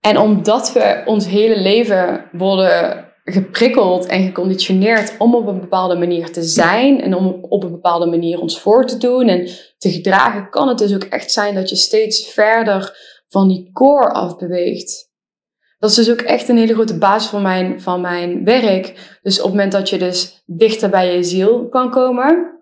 En 0.00 0.18
omdat 0.18 0.72
we 0.72 1.02
ons 1.04 1.26
hele 1.26 1.60
leven 1.60 2.28
worden 2.32 3.11
geprikkeld 3.24 4.06
en 4.06 4.26
geconditioneerd 4.26 5.14
om 5.18 5.34
op 5.34 5.46
een 5.46 5.60
bepaalde 5.60 5.94
manier 5.94 6.32
te 6.32 6.42
zijn 6.42 7.02
en 7.02 7.14
om 7.14 7.26
op 7.48 7.62
een 7.62 7.70
bepaalde 7.70 8.06
manier 8.06 8.40
ons 8.40 8.60
voor 8.60 8.86
te 8.86 8.98
doen 8.98 9.28
en 9.28 9.48
te 9.78 9.90
gedragen, 9.90 10.50
kan 10.50 10.68
het 10.68 10.78
dus 10.78 10.94
ook 10.94 11.02
echt 11.02 11.32
zijn 11.32 11.54
dat 11.54 11.68
je 11.68 11.76
steeds 11.76 12.28
verder 12.28 12.96
van 13.28 13.48
die 13.48 13.70
core 13.72 14.12
af 14.12 14.36
beweegt. 14.36 15.10
Dat 15.78 15.90
is 15.90 15.96
dus 15.96 16.10
ook 16.10 16.20
echt 16.20 16.48
een 16.48 16.56
hele 16.56 16.74
grote 16.74 16.98
basis 16.98 17.30
van 17.30 17.42
mijn, 17.42 17.80
van 17.80 18.00
mijn 18.00 18.44
werk. 18.44 19.18
Dus 19.22 19.38
op 19.38 19.44
het 19.44 19.54
moment 19.54 19.72
dat 19.72 19.90
je 19.90 19.98
dus 19.98 20.42
dichter 20.46 20.90
bij 20.90 21.16
je 21.16 21.22
ziel 21.22 21.68
kan 21.68 21.90
komen, 21.90 22.60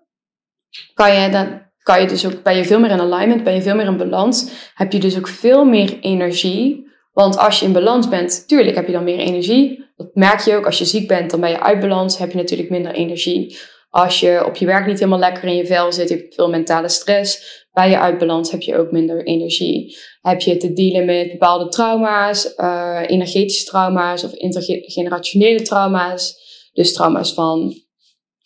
kan 0.93 1.13
je, 1.13 1.29
dan, 1.29 1.61
kan 1.83 2.01
je 2.01 2.07
dus 2.07 2.25
ook, 2.25 2.43
ben 2.43 2.55
je 2.55 2.65
veel 2.65 2.79
meer 2.79 2.91
in 2.91 2.99
alignment, 2.99 3.43
ben 3.43 3.53
je 3.53 3.61
veel 3.61 3.75
meer 3.75 3.85
in 3.85 3.97
balans, 3.97 4.51
heb 4.73 4.91
je 4.91 4.99
dus 4.99 5.17
ook 5.17 5.27
veel 5.27 5.65
meer 5.65 5.99
energie. 5.99 6.90
Want 7.11 7.37
als 7.37 7.59
je 7.59 7.65
in 7.65 7.73
balans 7.73 8.09
bent, 8.09 8.47
tuurlijk 8.47 8.75
heb 8.75 8.85
je 8.85 8.91
dan 8.91 9.03
meer 9.03 9.19
energie. 9.19 9.85
Dat 9.95 10.09
merk 10.13 10.39
je 10.39 10.55
ook. 10.55 10.65
Als 10.65 10.77
je 10.77 10.85
ziek 10.85 11.07
bent, 11.07 11.31
dan 11.31 11.39
ben 11.39 11.49
je 11.49 11.59
uit 11.59 11.79
balans, 11.79 12.17
heb 12.17 12.31
je 12.31 12.37
natuurlijk 12.37 12.69
minder 12.69 12.93
energie. 12.93 13.57
Als 13.89 14.19
je 14.19 14.45
op 14.45 14.55
je 14.55 14.65
werk 14.65 14.85
niet 14.85 14.99
helemaal 14.99 15.19
lekker 15.19 15.43
in 15.43 15.55
je 15.55 15.65
vel 15.65 15.91
zit, 15.91 16.09
heb 16.09 16.19
je 16.19 16.33
veel 16.33 16.49
mentale 16.49 16.89
stress. 16.89 17.59
Bij 17.71 17.89
je 17.89 17.99
uit 17.99 18.17
balans 18.17 18.51
heb 18.51 18.61
je 18.61 18.77
ook 18.77 18.91
minder 18.91 19.25
energie. 19.25 19.97
Heb 20.21 20.41
je 20.41 20.57
te 20.57 20.73
dealen 20.73 21.05
met 21.05 21.31
bepaalde 21.31 21.69
trauma's, 21.69 22.53
uh, 22.57 23.01
energetische 23.05 23.65
trauma's 23.65 24.23
of 24.23 24.33
intergenerationele 24.33 25.61
trauma's. 25.61 26.35
Dus 26.73 26.93
trauma's 26.93 27.33
van 27.33 27.73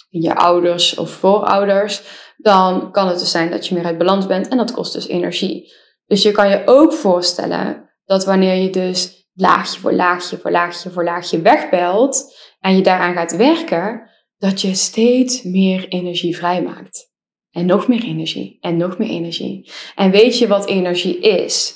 je 0.10 0.36
ouders 0.36 0.98
of 0.98 1.10
voorouders. 1.10 2.02
Dan 2.38 2.92
kan 2.92 3.08
het 3.08 3.20
dus 3.20 3.32
zijn 3.32 3.52
dat 3.52 3.68
je 3.68 3.76
meer 3.76 3.86
uit 3.86 3.98
balans 3.98 4.26
bent 4.26 4.48
en 4.48 4.58
dat 4.58 4.72
kost 4.72 4.94
dus 4.94 5.08
energie. 5.08 5.74
Dus 6.08 6.24
je 6.24 6.32
kan 6.32 6.50
je 6.50 6.62
ook 6.66 6.94
voorstellen 6.94 7.85
dat 8.06 8.26
wanneer 8.26 8.56
je 8.56 8.70
dus 8.70 9.30
laagje 9.34 9.80
voor 9.80 9.94
laagje 9.94 10.38
voor 10.38 10.52
laagje 10.52 10.90
voor 10.90 11.04
laagje 11.04 11.42
wegbelt 11.42 12.36
en 12.60 12.76
je 12.76 12.82
daaraan 12.82 13.14
gaat 13.14 13.36
werken, 13.36 14.10
dat 14.38 14.62
je 14.62 14.76
steeds 14.76 15.44
meer 15.44 15.88
energie 15.88 16.38
vrijmaakt. 16.38 17.14
En 17.52 17.66
nog 17.66 17.88
meer 17.88 18.04
energie. 18.04 18.58
En 18.62 18.78
nog 18.78 18.98
meer 18.98 19.10
energie. 19.10 19.72
En 19.96 20.12
weet 20.12 20.38
je 20.38 20.48
wat 20.48 20.68
energie 20.68 21.20
is? 21.20 21.74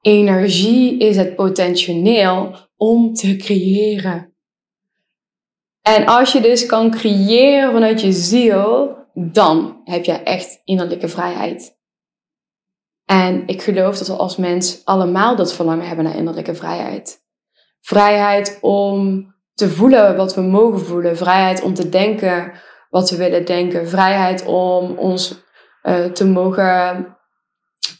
Energie 0.00 0.98
is 0.98 1.16
het 1.16 1.34
potentieel 1.34 2.56
om 2.76 3.14
te 3.14 3.36
creëren. 3.36 4.34
En 5.82 6.06
als 6.06 6.32
je 6.32 6.40
dus 6.40 6.66
kan 6.66 6.90
creëren 6.90 7.72
vanuit 7.72 8.00
je 8.00 8.12
ziel, 8.12 8.96
dan 9.14 9.80
heb 9.84 10.04
je 10.04 10.12
echt 10.12 10.60
innerlijke 10.64 11.08
vrijheid. 11.08 11.78
En 13.10 13.42
ik 13.46 13.62
geloof 13.62 13.98
dat 13.98 14.06
we 14.06 14.12
als 14.12 14.36
mens 14.36 14.80
allemaal 14.84 15.36
dat 15.36 15.54
verlangen 15.54 15.86
hebben 15.86 16.04
naar 16.04 16.16
innerlijke 16.16 16.54
vrijheid. 16.54 17.22
Vrijheid 17.80 18.58
om 18.60 19.26
te 19.54 19.68
voelen 19.68 20.16
wat 20.16 20.34
we 20.34 20.40
mogen 20.40 20.80
voelen. 20.80 21.16
Vrijheid 21.16 21.62
om 21.62 21.74
te 21.74 21.88
denken 21.88 22.52
wat 22.90 23.10
we 23.10 23.16
willen 23.16 23.44
denken. 23.44 23.88
Vrijheid 23.88 24.44
om 24.44 24.98
ons 24.98 25.42
uh, 25.82 26.04
te 26.04 26.26
mogen 26.26 27.06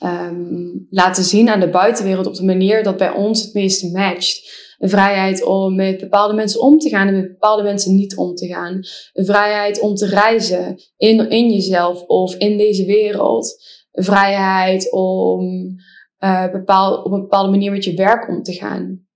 um, 0.05 0.87
laten 0.91 1.25
zien 1.25 1.49
aan 1.49 1.61
de 1.61 1.71
buitenwereld 1.71 2.27
op 2.27 2.35
de 2.35 2.45
manier 2.45 2.83
dat 2.83 2.97
bij 2.97 3.11
ons 3.11 3.43
het 3.43 3.55
meeste 3.55 3.91
matcht. 3.91 4.59
Een 4.79 4.89
vrijheid 4.89 5.45
om 5.45 5.75
met 5.75 5.99
bepaalde 5.99 6.35
mensen 6.35 6.61
om 6.61 6.79
te 6.79 6.89
gaan 6.89 7.09
en 7.09 7.15
met 7.15 7.29
bepaalde 7.29 7.63
mensen 7.63 7.95
niet 7.95 8.17
om 8.17 8.35
te 8.35 8.47
gaan. 8.47 8.81
Een 9.13 9.25
vrijheid 9.25 9.81
om 9.81 9.95
te 9.95 10.07
reizen 10.07 10.81
in, 10.97 11.31
in 11.31 11.51
jezelf 11.51 12.03
of 12.03 12.35
in 12.35 12.59
deze 12.59 12.85
wereld. 12.85 13.79
Vrijheid 13.93 14.93
om 14.93 15.75
uh, 16.19 16.51
bepaal, 16.51 17.03
op 17.03 17.13
een 17.13 17.21
bepaalde 17.21 17.51
manier 17.51 17.73
met 17.73 17.85
je 17.85 17.95
werk 17.95 18.29
om 18.29 18.43
te 18.43 18.53
gaan. 18.53 19.09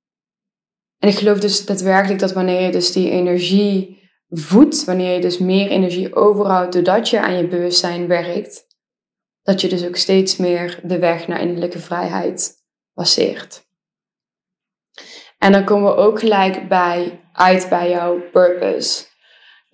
En 0.99 1.09
ik 1.09 1.19
geloof 1.19 1.39
dus 1.39 1.67
daadwerkelijk 1.67 2.21
dat 2.21 2.33
wanneer 2.33 2.61
je 2.61 2.73
dus 2.73 2.93
die 2.93 3.11
energie 3.11 4.03
voedt, 4.29 4.85
wanneer 4.85 5.15
je 5.15 5.21
dus 5.21 5.39
meer 5.39 5.69
energie 5.69 6.15
overhoudt 6.15 6.73
doordat 6.73 7.09
je 7.09 7.21
aan 7.21 7.37
je 7.37 7.49
bewustzijn 7.49 8.07
werkt, 8.07 8.67
dat 9.43 9.61
je 9.61 9.69
dus 9.69 9.87
ook 9.87 9.97
steeds 9.97 10.37
meer 10.37 10.81
de 10.83 10.99
weg 10.99 11.29
naar 11.29 11.41
innerlijke 11.41 11.79
vrijheid 11.79 12.55
passeert. 12.93 13.67
En 15.39 15.53
dan 15.53 15.65
komen 15.65 15.91
we 15.91 15.97
ook 15.97 16.19
gelijk 16.19 16.69
bij, 16.69 17.21
uit 17.33 17.69
bij 17.69 17.91
jouw 17.91 18.21
purpose. 18.33 19.05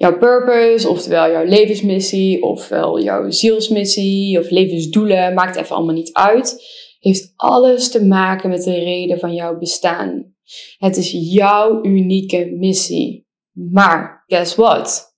Jouw 0.01 0.19
purpose, 0.19 0.89
oftewel 0.89 1.31
jouw 1.31 1.45
levensmissie, 1.45 2.43
ofwel 2.43 3.01
jouw 3.01 3.31
zielsmissie 3.31 4.39
of 4.39 4.51
levensdoelen, 4.51 5.35
maakt 5.35 5.57
even 5.57 5.77
allemaal 5.77 5.95
niet 5.95 6.13
uit. 6.13 6.63
Heeft 6.99 7.33
alles 7.37 7.91
te 7.91 8.05
maken 8.05 8.49
met 8.49 8.65
de 8.65 8.79
reden 8.79 9.19
van 9.19 9.35
jouw 9.35 9.59
bestaan. 9.59 10.35
Het 10.79 10.97
is 10.97 11.11
jouw 11.33 11.85
unieke 11.85 12.57
missie. 12.59 13.29
Maar 13.53 14.25
guess 14.27 14.55
what? 14.55 15.17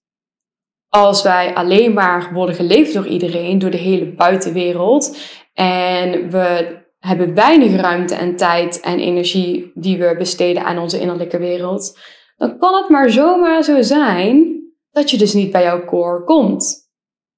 Als 0.89 1.23
wij 1.23 1.55
alleen 1.55 1.93
maar 1.93 2.33
worden 2.33 2.55
geleefd 2.55 2.95
door 2.95 3.07
iedereen, 3.07 3.59
door 3.59 3.71
de 3.71 3.77
hele 3.77 4.15
buitenwereld, 4.15 5.17
en 5.55 6.31
we 6.31 6.79
hebben 6.99 7.35
weinig 7.35 7.81
ruimte 7.81 8.15
en 8.15 8.37
tijd 8.37 8.81
en 8.81 8.99
energie 8.99 9.71
die 9.75 9.99
we 9.99 10.15
besteden 10.19 10.65
aan 10.65 10.79
onze 10.79 11.01
innerlijke 11.01 11.39
wereld, 11.39 11.99
dan 12.37 12.59
kan 12.59 12.75
het 12.75 12.89
maar 12.89 13.11
zomaar 13.11 13.63
zo 13.63 13.83
zijn 13.83 14.61
dat 14.93 15.11
je 15.11 15.19
dus 15.19 15.33
niet 15.33 15.53
bij 15.53 15.63
jouw 15.63 15.85
core 15.85 16.25
komt, 16.25 16.91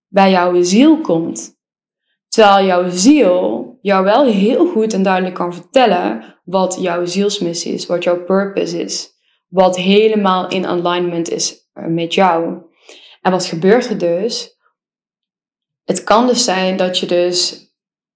bij 0.08 0.30
jouw 0.30 0.62
ziel 0.62 1.00
komt. 1.00 1.52
Terwijl 2.28 2.66
jouw 2.66 2.90
ziel 2.90 3.64
jou 3.80 4.04
wel 4.04 4.24
heel 4.24 4.66
goed 4.66 4.92
en 4.92 5.02
duidelijk 5.02 5.34
kan 5.34 5.54
vertellen 5.54 6.38
wat 6.44 6.76
jouw 6.80 7.04
zielsmissie 7.04 7.72
is, 7.72 7.86
wat 7.86 8.04
jouw 8.04 8.24
purpose 8.24 8.80
is, 8.82 9.10
wat 9.48 9.76
helemaal 9.76 10.48
in 10.48 10.66
alignment 10.66 11.30
is 11.30 11.68
eh, 11.72 11.86
met 11.86 12.14
jou. 12.14 12.62
En 13.20 13.30
wat 13.30 13.46
gebeurt 13.46 13.88
er 13.88 13.98
dus? 13.98 14.58
Het 15.84 16.04
kan 16.04 16.26
dus 16.26 16.44
zijn 16.44 16.76
dat 16.76 16.98
je 16.98 17.06
dus 17.06 17.68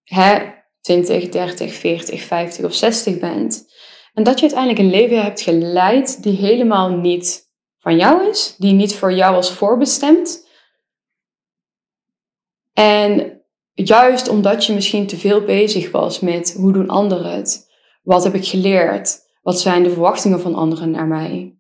hè, 0.05 0.39
20, 0.81 1.29
30, 1.29 1.75
40, 1.75 2.23
50 2.23 2.65
of 2.65 2.75
60 2.75 3.19
bent. 3.19 3.67
En 4.15 4.23
dat 4.23 4.35
je 4.35 4.41
uiteindelijk 4.41 4.81
een 4.81 5.01
leven 5.01 5.23
hebt 5.23 5.41
geleid 5.41 6.23
die 6.23 6.37
helemaal 6.37 6.91
niet 6.91 7.48
van 7.89 7.97
jou 7.97 8.29
is, 8.29 8.55
die 8.59 8.73
niet 8.73 8.95
voor 8.95 9.13
jou 9.13 9.35
was 9.35 9.53
voorbestemd. 9.53 10.49
En 12.73 13.43
juist 13.75 14.29
omdat 14.29 14.67
je 14.67 14.75
misschien 14.75 15.07
te 15.07 15.17
veel 15.17 15.41
bezig 15.45 15.91
was 15.91 16.21
met 16.21 16.55
hoe 16.59 16.73
doen 16.73 16.89
anderen 16.89 17.33
het? 17.33 17.71
Wat 18.03 18.25
heb 18.25 18.35
ik 18.35 18.47
geleerd? 18.47 19.19
Wat 19.43 19.61
zijn 19.61 19.83
de 19.83 19.91
verwachtingen 19.91 20.41
van 20.41 20.55
anderen 20.55 20.91
naar 20.91 21.07
mij? 21.07 21.57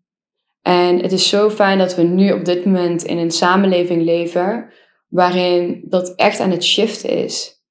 En 0.62 0.99
het 1.02 1.12
is 1.12 1.28
zo 1.28 1.50
fijn 1.50 1.78
dat 1.78 1.94
we 1.94 2.02
nu 2.02 2.32
op 2.32 2.44
dit 2.44 2.64
moment 2.64 3.02
in 3.02 3.18
een 3.18 3.30
samenleving 3.30 4.02
leven 4.02 4.73
waarin 5.08 5.85
dat 5.85 6.14
echt 6.14 6.40
aan 6.40 6.50
het 6.50 6.64
shiften 6.64 7.11
is. 7.11 7.62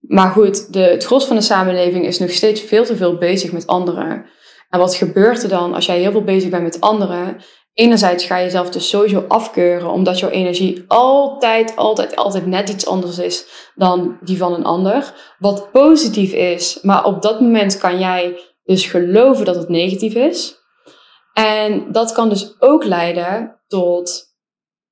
Maar 0.00 0.30
goed, 0.30 0.72
de, 0.72 0.80
het 0.80 1.04
gros 1.04 1.24
van 1.24 1.36
de 1.36 1.42
samenleving 1.42 2.06
is 2.06 2.18
nog 2.18 2.30
steeds 2.30 2.60
veel 2.60 2.84
te 2.84 2.96
veel 2.96 3.18
bezig 3.18 3.52
met 3.52 3.66
anderen. 3.66 4.26
En 4.76 4.82
wat 4.82 4.94
gebeurt 4.94 5.42
er 5.42 5.48
dan 5.48 5.74
als 5.74 5.86
jij 5.86 6.00
heel 6.00 6.10
veel 6.10 6.24
bezig 6.24 6.50
bent 6.50 6.62
met 6.62 6.80
anderen? 6.80 7.36
Enerzijds 7.72 8.24
ga 8.24 8.36
je 8.36 8.44
jezelf 8.44 8.70
dus 8.70 8.88
sowieso 8.88 9.24
afkeuren, 9.28 9.90
omdat 9.90 10.18
jouw 10.18 10.28
energie 10.28 10.84
altijd, 10.86 11.76
altijd, 11.76 12.16
altijd 12.16 12.46
net 12.46 12.68
iets 12.68 12.86
anders 12.86 13.18
is 13.18 13.46
dan 13.74 14.18
die 14.20 14.36
van 14.36 14.54
een 14.54 14.64
ander. 14.64 15.14
Wat 15.38 15.70
positief 15.72 16.32
is, 16.32 16.78
maar 16.82 17.04
op 17.04 17.22
dat 17.22 17.40
moment 17.40 17.78
kan 17.78 17.98
jij 17.98 18.40
dus 18.64 18.86
geloven 18.86 19.44
dat 19.44 19.54
het 19.54 19.68
negatief 19.68 20.14
is. 20.14 20.56
En 21.32 21.92
dat 21.92 22.12
kan 22.12 22.28
dus 22.28 22.54
ook 22.58 22.84
leiden 22.84 23.60
tot 23.66 24.24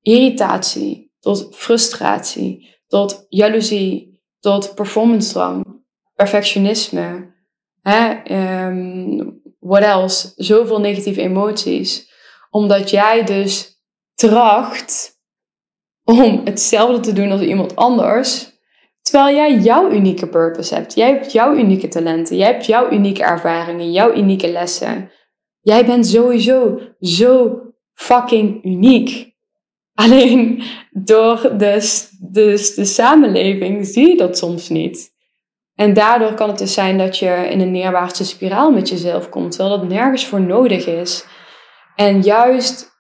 irritatie, 0.01 1.13
tot 1.19 1.49
frustratie, 1.51 2.77
tot 2.87 3.27
jaloezie, 3.29 4.21
tot 4.39 4.75
performance 4.75 5.33
drang. 5.33 5.83
perfectionisme, 6.15 7.35
hè, 7.81 8.23
um, 8.67 9.43
what 9.65 9.83
else, 9.83 10.33
zoveel 10.37 10.81
negatieve 10.81 11.21
emoties. 11.21 12.13
Omdat 12.51 12.91
jij 12.91 13.25
dus 13.25 13.83
tracht 14.15 15.19
om 16.05 16.41
hetzelfde 16.45 17.01
te 17.01 17.13
doen 17.13 17.31
als 17.31 17.41
iemand 17.41 17.77
anders. 17.77 18.53
Terwijl 19.03 19.35
jij 19.37 19.59
jouw 19.59 19.91
unieke 19.91 20.29
purpose 20.29 20.75
hebt. 20.75 20.95
Jij 20.95 21.09
hebt 21.11 21.33
jouw 21.33 21.55
unieke 21.55 21.89
talenten. 21.89 22.37
Jij 22.37 22.53
hebt 22.53 22.67
jouw 22.67 22.91
unieke 22.91 23.23
ervaringen, 23.23 23.93
jouw 23.93 24.15
unieke 24.15 24.49
lessen. 24.49 25.11
Jij 25.61 25.87
bent 25.87 26.07
sowieso 26.07 26.81
zo 27.01 27.61
fucking 27.93 28.65
uniek. 28.65 29.33
Alleen 29.95 30.63
door 30.91 31.41
de, 31.59 32.07
de, 32.21 32.73
de 32.77 32.85
samenleving 32.85 33.87
zie 33.87 34.09
je 34.09 34.17
dat 34.17 34.39
soms 34.39 34.69
niet. 34.69 35.14
En 35.75 35.95
daardoor 35.95 36.35
kan 36.35 36.49
het 36.49 36.59
dus 36.59 36.75
zijn 36.75 36.99
dat 36.99 37.19
je 37.19 37.49
in 37.51 37.61
een 37.61 37.71
neerwaartse 37.71 38.25
spiraal 38.25 38.71
met 38.71 38.89
jezelf 38.89 39.29
komt, 39.29 39.51
terwijl 39.51 39.79
dat 39.79 39.89
nergens 39.89 40.27
voor 40.27 40.41
nodig 40.41 40.87
is. 40.87 41.25
En 41.97 42.23
juist 42.23 42.93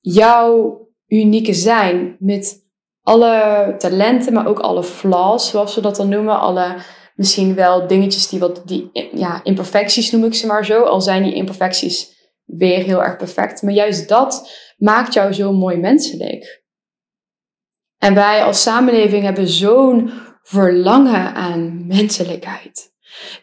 jouw 0.00 0.82
unieke 1.06 1.52
zijn 1.52 2.16
met 2.18 2.62
alle 3.02 3.74
talenten, 3.78 4.32
maar 4.32 4.46
ook 4.46 4.58
alle 4.58 4.82
flaws, 4.82 5.50
zoals 5.50 5.74
we 5.74 5.80
dat 5.80 5.96
dan 5.96 6.08
noemen, 6.08 6.38
alle 6.38 6.76
misschien 7.14 7.54
wel 7.54 7.86
dingetjes 7.86 8.28
die 8.28 8.40
wat, 8.40 8.62
die, 8.64 8.90
ja, 9.12 9.44
imperfecties 9.44 10.10
noem 10.10 10.24
ik 10.24 10.34
ze 10.34 10.46
maar 10.46 10.64
zo, 10.64 10.82
al 10.82 11.00
zijn 11.00 11.22
die 11.22 11.34
imperfecties 11.34 12.12
weer 12.44 12.82
heel 12.82 13.02
erg 13.02 13.16
perfect. 13.16 13.62
Maar 13.62 13.72
juist 13.72 14.08
dat 14.08 14.50
maakt 14.76 15.12
jou 15.12 15.32
zo 15.32 15.52
mooi 15.52 15.76
menselijk. 15.76 16.62
En 17.98 18.14
wij 18.14 18.42
als 18.42 18.62
samenleving 18.62 19.22
hebben 19.24 19.48
zo'n 19.48 20.10
verlangen 20.44 21.34
aan 21.34 21.86
menselijkheid. 21.86 22.92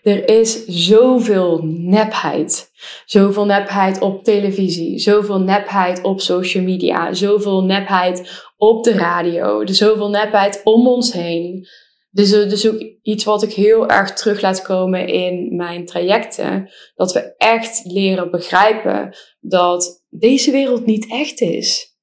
Er 0.03 0.29
is 0.29 0.65
zoveel 0.65 1.61
nepheid. 1.63 2.71
Zoveel 3.05 3.45
nepheid 3.45 4.01
op 4.01 4.23
televisie, 4.23 4.99
zoveel 4.99 5.39
nepheid 5.39 6.01
op 6.01 6.21
social 6.21 6.63
media, 6.63 7.13
zoveel 7.13 7.63
nepheid 7.63 8.43
op 8.57 8.83
de 8.83 8.91
radio, 8.91 9.65
zoveel 9.65 10.09
nepheid 10.09 10.61
om 10.63 10.87
ons 10.87 11.13
heen. 11.13 11.67
Dus, 12.09 12.29
dus 12.29 12.67
ook 12.69 12.83
iets 13.01 13.23
wat 13.23 13.43
ik 13.43 13.53
heel 13.53 13.87
erg 13.87 14.13
terug 14.13 14.41
laat 14.41 14.61
komen 14.61 15.07
in 15.07 15.55
mijn 15.55 15.85
trajecten. 15.85 16.71
Dat 16.95 17.13
we 17.13 17.35
echt 17.37 17.81
leren 17.83 18.31
begrijpen 18.31 19.15
dat 19.39 20.05
deze 20.09 20.51
wereld 20.51 20.85
niet 20.85 21.11
echt 21.11 21.41
is. 21.41 21.95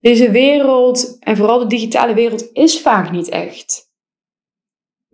Deze 0.00 0.30
wereld, 0.30 1.16
en 1.20 1.36
vooral 1.36 1.58
de 1.58 1.66
digitale 1.66 2.14
wereld, 2.14 2.48
is 2.52 2.80
vaak 2.80 3.10
niet 3.10 3.28
echt. 3.28 3.83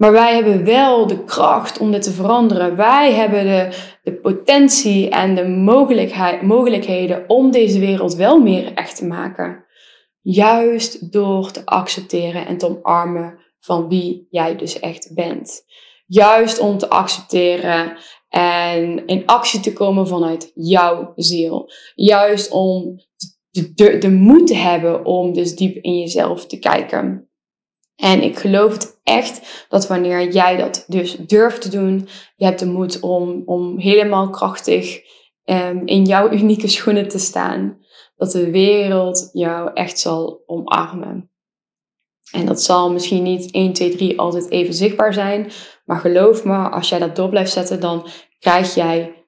Maar 0.01 0.13
wij 0.13 0.35
hebben 0.35 0.65
wel 0.65 1.07
de 1.07 1.25
kracht 1.25 1.79
om 1.79 1.91
dit 1.91 2.03
te 2.03 2.11
veranderen. 2.11 2.77
Wij 2.77 3.13
hebben 3.13 3.45
de, 3.45 3.79
de 4.03 4.15
potentie 4.15 5.09
en 5.09 5.35
de 5.35 5.49
mogelijkheden 6.43 7.25
om 7.27 7.51
deze 7.51 7.79
wereld 7.79 8.15
wel 8.15 8.41
meer 8.41 8.75
echt 8.75 8.97
te 8.97 9.07
maken. 9.07 9.65
Juist 10.21 11.13
door 11.13 11.51
te 11.51 11.67
accepteren 11.67 12.47
en 12.47 12.59
te 12.59 12.67
omarmen 12.67 13.39
van 13.59 13.89
wie 13.89 14.27
jij 14.31 14.57
dus 14.57 14.79
echt 14.79 15.15
bent. 15.15 15.65
Juist 16.07 16.59
om 16.59 16.79
te 16.79 16.89
accepteren 16.89 17.97
en 18.29 19.07
in 19.07 19.27
actie 19.27 19.61
te 19.61 19.73
komen 19.73 20.09
vanuit 20.09 20.51
jouw 20.55 21.13
ziel. 21.17 21.71
Juist 21.95 22.51
om 22.51 23.01
de, 23.51 23.73
de, 23.75 23.99
de 23.99 24.11
moed 24.11 24.47
te 24.47 24.57
hebben 24.57 25.05
om 25.05 25.33
dus 25.33 25.57
diep 25.57 25.77
in 25.77 25.99
jezelf 25.99 26.47
te 26.47 26.59
kijken. 26.59 27.30
En 28.01 28.23
ik 28.23 28.39
geloof 28.39 28.73
het 28.73 29.01
echt 29.03 29.67
dat 29.69 29.87
wanneer 29.87 30.33
jij 30.33 30.57
dat 30.57 30.85
dus 30.87 31.17
durft 31.17 31.63
te 31.63 31.69
doen, 31.69 32.09
je 32.37 32.45
hebt 32.45 32.59
de 32.59 32.67
moed 32.67 33.01
om, 33.01 33.43
om 33.45 33.79
helemaal 33.79 34.31
krachtig 34.31 35.01
um, 35.45 35.87
in 35.87 36.05
jouw 36.05 36.31
unieke 36.41 36.69
schoenen 36.69 37.09
te 37.09 37.19
staan, 37.19 37.79
dat 38.17 38.31
de 38.31 38.51
wereld 38.51 39.29
jou 39.33 39.71
echt 39.75 39.99
zal 39.99 40.43
omarmen. 40.47 41.31
En 42.33 42.47
dat 42.47 42.63
zal 42.63 42.93
misschien 42.93 43.23
niet 43.23 43.51
1, 43.51 43.73
2, 43.73 43.91
3 43.91 44.19
altijd 44.19 44.51
even 44.51 44.75
zichtbaar 44.75 45.15
zijn, 45.15 45.51
maar 45.85 46.01
geloof 46.01 46.45
me, 46.45 46.69
als 46.69 46.89
jij 46.89 46.99
dat 46.99 47.17
door 47.17 47.29
blijft 47.29 47.53
zetten, 47.53 47.81
dan 47.81 48.07
krijg 48.39 48.75
jij 48.75 49.20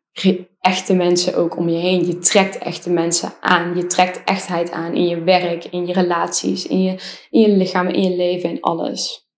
echte 0.61 0.95
mensen 0.95 1.37
ook 1.37 1.57
om 1.57 1.69
je 1.69 1.79
heen. 1.79 2.07
Je 2.07 2.19
trekt 2.19 2.59
echte 2.59 2.91
mensen 2.91 3.33
aan. 3.41 3.77
Je 3.77 3.87
trekt 3.87 4.25
echtheid 4.25 4.71
aan 4.71 4.95
in 4.95 5.09
je 5.09 5.23
werk, 5.23 5.65
in 5.65 5.87
je 5.87 5.93
relaties, 5.93 6.67
in 6.67 6.83
je, 6.83 6.91
in 7.31 7.41
je 7.41 7.49
lichaam, 7.49 7.89
in 7.89 8.03
je 8.03 8.17
leven, 8.17 8.51
in 8.51 8.61
alles. 8.61 9.31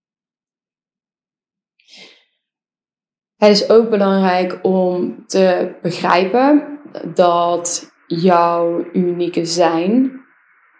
Het 3.36 3.50
is 3.50 3.68
ook 3.68 3.90
belangrijk 3.90 4.58
om 4.62 5.24
te 5.26 5.76
begrijpen 5.82 6.78
dat 7.14 7.92
jouw 8.06 8.84
unieke 8.92 9.44
zijn 9.44 10.22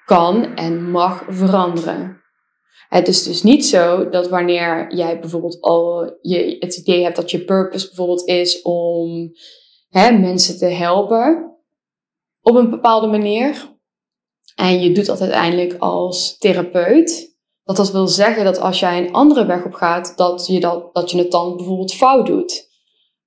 kan 0.05 0.55
en 0.55 0.91
mag 0.91 1.25
veranderen. 1.29 2.23
Het 2.89 3.09
is 3.09 3.23
dus 3.23 3.43
niet 3.43 3.67
zo 3.67 4.09
dat 4.09 4.29
wanneer 4.29 4.95
jij 4.95 5.21
bijvoorbeeld 5.21 5.61
al 5.61 6.19
je, 6.23 6.57
het 6.59 6.77
idee 6.77 7.03
hebt 7.03 7.17
dat 7.17 7.31
je 7.31 7.45
purpose 7.45 7.87
bijvoorbeeld 7.87 8.29
is 8.29 8.63
om 8.63 9.33
hè, 9.95 10.11
mensen 10.11 10.59
te 10.59 10.67
helpen 10.67 11.57
op 12.43 12.55
een 12.55 12.71
bepaalde 12.71 13.07
manier. 13.07 13.73
En 14.55 14.81
je 14.81 14.93
doet 14.93 15.07
dat 15.07 15.21
uiteindelijk 15.21 15.77
als 15.79 16.39
therapeut. 16.39 17.37
Dat 17.65 17.77
dat 17.77 17.93
wil 17.93 18.09
zeggen 18.09 18.45
dat 18.45 18.61
als 18.61 18.81
jij 18.81 18.99
een 18.99 19.13
andere 19.13 19.47
weg 19.47 19.65
op 19.65 19.73
gaat, 19.73 20.17
dat 20.17 20.47
je, 20.47 20.61
dat, 20.61 20.95
dat 20.95 21.11
je 21.11 21.19
het 21.19 21.31
dan 21.31 21.57
bijvoorbeeld 21.57 21.95
fout 21.95 22.27
doet. 22.27 22.69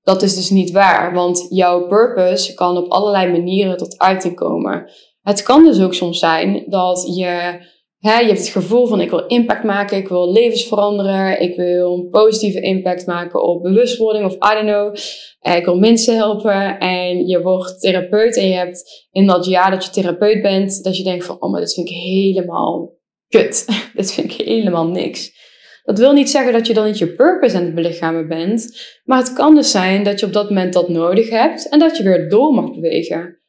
Dat 0.01 0.21
is 0.21 0.35
dus 0.35 0.49
niet 0.49 0.71
waar, 0.71 1.13
want 1.13 1.45
jouw 1.49 1.87
purpose 1.87 2.53
kan 2.53 2.77
op 2.77 2.91
allerlei 2.91 3.31
manieren 3.31 3.77
tot 3.77 3.97
uiting 3.97 4.35
komen. 4.35 4.91
Het 5.21 5.43
kan 5.43 5.63
dus 5.63 5.81
ook 5.81 5.93
soms 5.93 6.19
zijn 6.19 6.63
dat 6.69 7.15
je 7.15 7.59
je 7.99 8.09
hebt 8.09 8.39
het 8.39 8.47
gevoel 8.47 8.87
van 8.87 9.01
ik 9.01 9.09
wil 9.09 9.25
impact 9.25 9.63
maken, 9.63 9.97
ik 9.97 10.07
wil 10.07 10.31
levens 10.31 10.67
veranderen, 10.67 11.41
ik 11.41 11.55
wil 11.55 11.93
een 11.93 12.09
positieve 12.09 12.61
impact 12.61 13.05
maken 13.05 13.43
op 13.43 13.63
bewustwording 13.63 14.25
of 14.25 14.33
I 14.33 14.53
don't 14.53 14.67
know. 14.67 14.95
Eh, 15.39 15.55
ik 15.55 15.65
wil 15.65 15.77
mensen 15.77 16.15
helpen 16.15 16.79
en 16.79 17.27
je 17.27 17.41
wordt 17.41 17.81
therapeut 17.81 18.37
en 18.37 18.47
je 18.47 18.55
hebt 18.55 19.07
in 19.11 19.27
dat 19.27 19.45
jaar 19.45 19.71
dat 19.71 19.85
je 19.85 19.91
therapeut 19.91 20.41
bent, 20.41 20.83
dat 20.83 20.97
je 20.97 21.03
denkt 21.03 21.25
van 21.25 21.41
oh 21.41 21.51
maar 21.51 21.61
dit 21.61 21.73
vind 21.73 21.89
ik 21.89 21.95
helemaal 21.95 22.95
kut. 23.27 23.65
dit 23.95 24.13
vind 24.13 24.31
ik 24.31 24.45
helemaal 24.45 24.87
niks. 24.87 25.35
Dat 25.83 25.99
wil 25.99 26.13
niet 26.13 26.29
zeggen 26.29 26.53
dat 26.53 26.67
je 26.67 26.73
dan 26.73 26.85
niet 26.85 26.97
je 26.97 27.15
purpose 27.15 27.57
aan 27.57 27.63
het 27.63 27.75
belichamen 27.75 28.27
bent, 28.27 28.77
maar 29.03 29.17
het 29.17 29.33
kan 29.33 29.55
dus 29.55 29.71
zijn 29.71 30.03
dat 30.03 30.19
je 30.19 30.25
op 30.25 30.33
dat 30.33 30.49
moment 30.49 30.73
dat 30.73 30.89
nodig 30.89 31.29
hebt 31.29 31.69
en 31.69 31.79
dat 31.79 31.97
je 31.97 32.03
weer 32.03 32.29
door 32.29 32.53
mag 32.53 32.71
bewegen. 32.71 33.39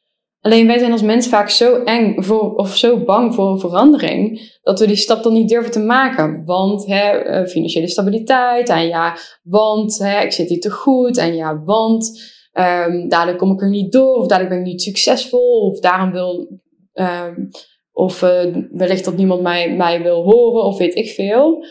Alleen 0.49 0.67
wij 0.67 0.79
zijn 0.79 0.91
als 0.91 1.01
mens 1.01 1.27
vaak 1.27 1.49
zo 1.49 1.83
eng 1.83 2.21
voor, 2.23 2.55
of 2.55 2.75
zo 2.77 3.03
bang 3.03 3.35
voor 3.35 3.59
verandering, 3.59 4.51
dat 4.61 4.79
we 4.79 4.87
die 4.87 4.95
stap 4.95 5.23
dan 5.23 5.33
niet 5.33 5.49
durven 5.49 5.71
te 5.71 5.79
maken. 5.79 6.45
Want 6.45 6.85
hè, 6.85 7.09
eh, 7.09 7.47
financiële 7.47 7.87
stabiliteit, 7.87 8.69
en 8.69 8.87
ja, 8.87 9.17
want 9.43 9.97
hè, 9.97 10.21
ik 10.21 10.31
zit 10.31 10.49
hier 10.49 10.59
te 10.59 10.71
goed, 10.71 11.17
en 11.17 11.35
ja, 11.35 11.63
want 11.63 12.21
um, 12.53 13.09
daardoor 13.09 13.35
kom 13.35 13.51
ik 13.51 13.61
er 13.61 13.69
niet 13.69 13.91
door, 13.91 14.15
of 14.15 14.27
daardoor 14.27 14.47
ben 14.47 14.57
ik 14.57 14.65
niet 14.65 14.81
succesvol, 14.81 15.69
of 15.71 15.79
daarom 15.79 16.11
wil, 16.11 16.59
um, 16.93 17.49
of 17.91 18.21
uh, 18.21 18.55
wellicht 18.71 19.05
dat 19.05 19.17
niemand 19.17 19.41
mij, 19.41 19.75
mij 19.75 20.01
wil 20.01 20.23
horen, 20.23 20.63
of 20.63 20.77
weet 20.77 20.95
ik 20.95 21.09
veel. 21.09 21.65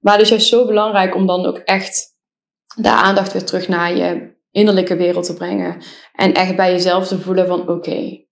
Maar 0.00 0.12
het 0.12 0.22
is 0.22 0.28
juist 0.28 0.48
zo 0.48 0.66
belangrijk 0.66 1.14
om 1.14 1.26
dan 1.26 1.46
ook 1.46 1.58
echt 1.58 2.16
de 2.76 2.90
aandacht 2.90 3.32
weer 3.32 3.44
terug 3.44 3.68
naar 3.68 3.96
je 3.96 4.33
innerlijke 4.54 4.96
wereld 4.96 5.26
te 5.26 5.34
brengen. 5.34 5.82
En 6.12 6.32
echt 6.32 6.56
bij 6.56 6.70
jezelf 6.70 7.06
te 7.06 7.18
voelen 7.18 7.46
van 7.46 7.68
oké, 7.68 8.24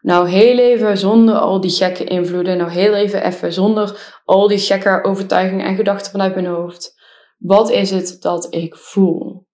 nou 0.00 0.28
heel 0.28 0.58
even 0.58 0.98
zonder 0.98 1.34
al 1.34 1.60
die 1.60 1.70
gekke 1.70 2.04
invloeden, 2.04 2.56
nou 2.56 2.70
heel 2.70 2.94
even 2.94 3.24
even 3.24 3.52
zonder 3.52 4.20
al 4.24 4.48
die 4.48 4.58
gekke 4.58 5.04
overtuigingen 5.04 5.66
en 5.66 5.76
gedachten 5.76 6.10
vanuit 6.10 6.34
mijn 6.34 6.46
hoofd. 6.46 6.98
Wat 7.38 7.70
is 7.70 7.90
het 7.90 8.16
dat 8.20 8.54
ik 8.54 8.76
voel? 8.76 9.48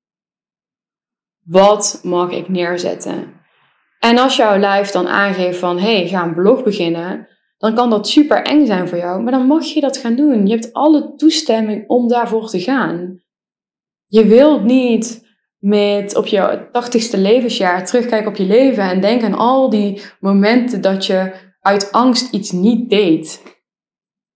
Wat 1.43 2.01
mag 2.03 2.31
ik 2.31 2.49
neerzetten? 2.49 3.41
En 3.99 4.19
als 4.19 4.37
jouw 4.37 4.59
lijf 4.59 4.91
dan 4.91 5.09
aangeeft 5.09 5.59
van 5.59 5.79
hey, 5.79 6.09
ga 6.09 6.25
een 6.25 6.35
blog 6.35 6.63
beginnen, 6.63 7.29
dan 7.59 7.75
kan 7.75 7.91
dat 7.91 8.09
super 8.09 8.43
eng 8.43 8.67
zijn 8.67 8.89
voor 8.89 8.99
jou, 8.99 9.23
maar 9.23 9.33
dan 9.33 9.47
mag 9.47 9.65
je 9.65 9.81
dat 9.81 9.97
gaan 9.97 10.17
doen. 10.17 10.47
Je 10.47 10.55
hebt 10.55 10.73
alle 10.73 11.15
toestemming 11.15 11.89
om 11.89 12.09
daarvoor 12.09 12.49
te 12.49 12.61
gaan. 12.61 13.23
Je 14.07 14.25
wilt 14.25 14.65
niet 14.65 15.26
met 15.67 16.17
op 16.17 16.27
je 16.27 16.69
tachtigste 16.73 17.19
levensjaar 17.19 17.87
terugkijken 17.87 18.29
op 18.29 18.37
je 18.37 18.45
leven 18.45 18.83
en 18.83 19.01
denken 19.01 19.27
aan 19.27 19.39
al 19.39 19.71
die 19.71 20.03
momenten 20.21 20.81
dat 20.81 21.07
je 21.07 21.33
uit 21.61 21.93
angst 21.93 22.33
iets 22.33 22.51
niet 22.51 22.91
deed. 22.91 23.43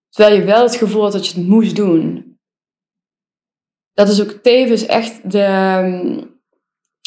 Terwijl 0.09 0.37
je 0.37 0.45
wel 0.45 0.62
het 0.62 0.77
gevoel 0.77 1.03
had 1.03 1.12
dat 1.12 1.27
je 1.27 1.38
het 1.38 1.49
moest 1.49 1.77
doen. 1.77 2.35
Dat 3.93 4.09
is 4.09 4.23
ook 4.23 4.31
tevens 4.31 4.87
echt 4.87 5.31
de, 5.31 6.29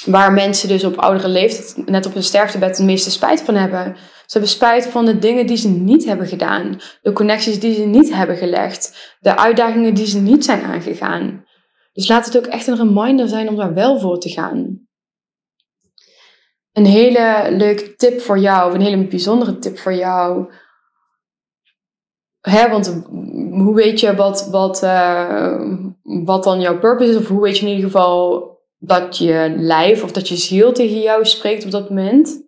waar 0.05 0.33
mensen 0.33 0.67
dus 0.67 0.83
op 0.83 0.97
oudere 0.97 1.27
leeftijd, 1.27 1.87
net 1.87 2.05
op 2.05 2.13
hun 2.13 2.23
sterftebed, 2.23 2.77
het 2.77 2.85
meeste 2.85 3.11
spijt 3.11 3.41
van 3.41 3.55
hebben. 3.55 3.95
Ze 3.95 4.39
hebben 4.39 4.49
spijt 4.49 4.85
van 4.87 5.05
de 5.05 5.19
dingen 5.19 5.45
die 5.45 5.57
ze 5.57 5.69
niet 5.69 6.05
hebben 6.05 6.27
gedaan, 6.27 6.81
de 7.01 7.13
connecties 7.13 7.59
die 7.59 7.73
ze 7.73 7.85
niet 7.85 8.13
hebben 8.13 8.37
gelegd, 8.37 9.15
de 9.19 9.37
uitdagingen 9.37 9.93
die 9.93 10.07
ze 10.07 10.19
niet 10.19 10.45
zijn 10.45 10.61
aangegaan. 10.61 11.45
Dus 11.93 12.07
laat 12.07 12.25
het 12.25 12.37
ook 12.37 12.45
echt 12.45 12.67
een 12.67 12.75
reminder 12.75 13.27
zijn 13.27 13.49
om 13.49 13.55
daar 13.55 13.73
wel 13.73 13.99
voor 13.99 14.19
te 14.19 14.29
gaan. 14.29 14.87
Een 16.71 16.85
hele 16.85 17.47
leuke 17.51 17.95
tip 17.95 18.21
voor 18.21 18.39
jou, 18.39 18.67
of 18.67 18.73
een 18.73 18.81
hele 18.81 19.07
bijzondere 19.07 19.59
tip 19.59 19.77
voor 19.77 19.93
jou. 19.93 20.53
Hè, 22.41 22.69
want 22.69 23.03
hoe 23.51 23.75
weet 23.75 23.99
je 23.99 24.15
wat, 24.15 24.47
wat, 24.49 24.83
uh, 24.83 25.79
wat 26.03 26.43
dan 26.43 26.59
jouw 26.59 26.79
purpose 26.79 27.09
is? 27.09 27.17
Of 27.17 27.27
hoe 27.27 27.41
weet 27.41 27.57
je 27.57 27.65
in 27.65 27.75
ieder 27.75 27.85
geval 27.85 28.51
dat 28.77 29.17
je 29.17 29.53
lijf 29.57 30.03
of 30.03 30.11
dat 30.11 30.27
je 30.27 30.35
ziel 30.35 30.73
tegen 30.73 31.01
jou 31.01 31.25
spreekt 31.25 31.65
op 31.65 31.71
dat 31.71 31.89
moment? 31.89 32.41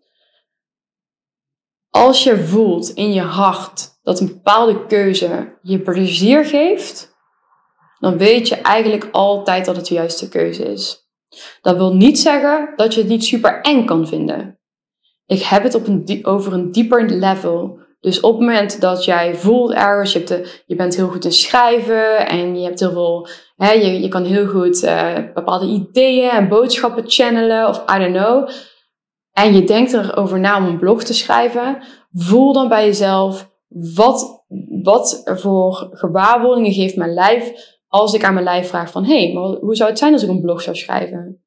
Als 1.90 2.24
je 2.24 2.38
voelt 2.38 2.90
in 2.90 3.14
je 3.14 3.22
hart 3.22 4.00
dat 4.04 4.20
een 4.20 4.28
bepaalde 4.28 4.86
keuze 4.86 5.58
je 5.62 5.80
plezier 5.80 6.46
geeft, 6.46 7.15
dan 8.06 8.18
weet 8.18 8.48
je 8.48 8.56
eigenlijk 8.56 9.08
altijd 9.12 9.66
dat 9.66 9.76
het 9.76 9.88
de 9.88 9.94
juiste 9.94 10.30
keuze 10.30 10.64
is. 10.64 11.10
Dat 11.62 11.76
wil 11.76 11.94
niet 11.94 12.20
zeggen 12.20 12.74
dat 12.76 12.94
je 12.94 13.00
het 13.00 13.10
niet 13.10 13.26
super 13.26 13.62
eng 13.62 13.86
kan 13.86 14.08
vinden. 14.08 14.60
Ik 15.26 15.42
heb 15.42 15.64
het 15.64 15.76
op 15.76 15.88
een, 15.88 16.20
over 16.22 16.54
een 16.54 16.72
dieper 16.72 17.10
level. 17.10 17.80
Dus 18.00 18.20
op 18.20 18.32
het 18.32 18.40
moment 18.40 18.82
dat 18.82 19.06
jij 19.06 19.36
voelt 19.36 19.74
ergens, 19.74 20.14
je, 20.14 20.62
je 20.66 20.76
bent 20.76 20.96
heel 20.96 21.08
goed 21.08 21.26
in 21.26 21.32
schrijven 21.32 22.28
en 22.28 22.60
je 22.60 22.66
hebt 22.66 22.80
heel 22.80 22.92
veel, 22.92 23.28
hè, 23.56 23.72
je, 23.72 24.02
je 24.02 24.08
kan 24.08 24.24
heel 24.24 24.48
goed 24.48 24.84
uh, 24.84 25.16
bepaalde 25.34 25.66
ideeën 25.66 26.30
en 26.30 26.48
boodschappen 26.48 27.04
channelen 27.08 27.68
of 27.68 27.84
I 27.96 28.00
don't 28.00 28.16
know. 28.16 28.50
En 29.32 29.54
je 29.54 29.64
denkt 29.64 29.94
erover 29.94 30.40
na 30.40 30.58
om 30.58 30.66
een 30.66 30.80
blog 30.80 31.04
te 31.04 31.14
schrijven. 31.14 31.84
Voel 32.12 32.54
dan 32.54 32.68
bij 32.68 32.86
jezelf, 32.86 33.50
wat, 33.68 34.46
wat 34.84 35.22
voor 35.24 35.90
gewaarwordingen 35.92 36.74
geeft 36.74 36.96
mijn 36.96 37.14
lijf 37.14 37.74
als 37.96 38.14
ik 38.14 38.24
aan 38.24 38.34
mijn 38.34 38.46
lijf 38.46 38.68
vraag 38.68 38.92
van, 38.92 39.06
hé, 39.06 39.26
hey, 39.26 39.34
maar 39.34 39.44
hoe 39.44 39.76
zou 39.76 39.90
het 39.90 40.00
zijn 40.00 40.14
als 40.14 40.24
ik 40.24 40.30
een 40.30 40.42
blog 40.42 40.62
zou 40.62 40.76
schrijven? 40.76 41.46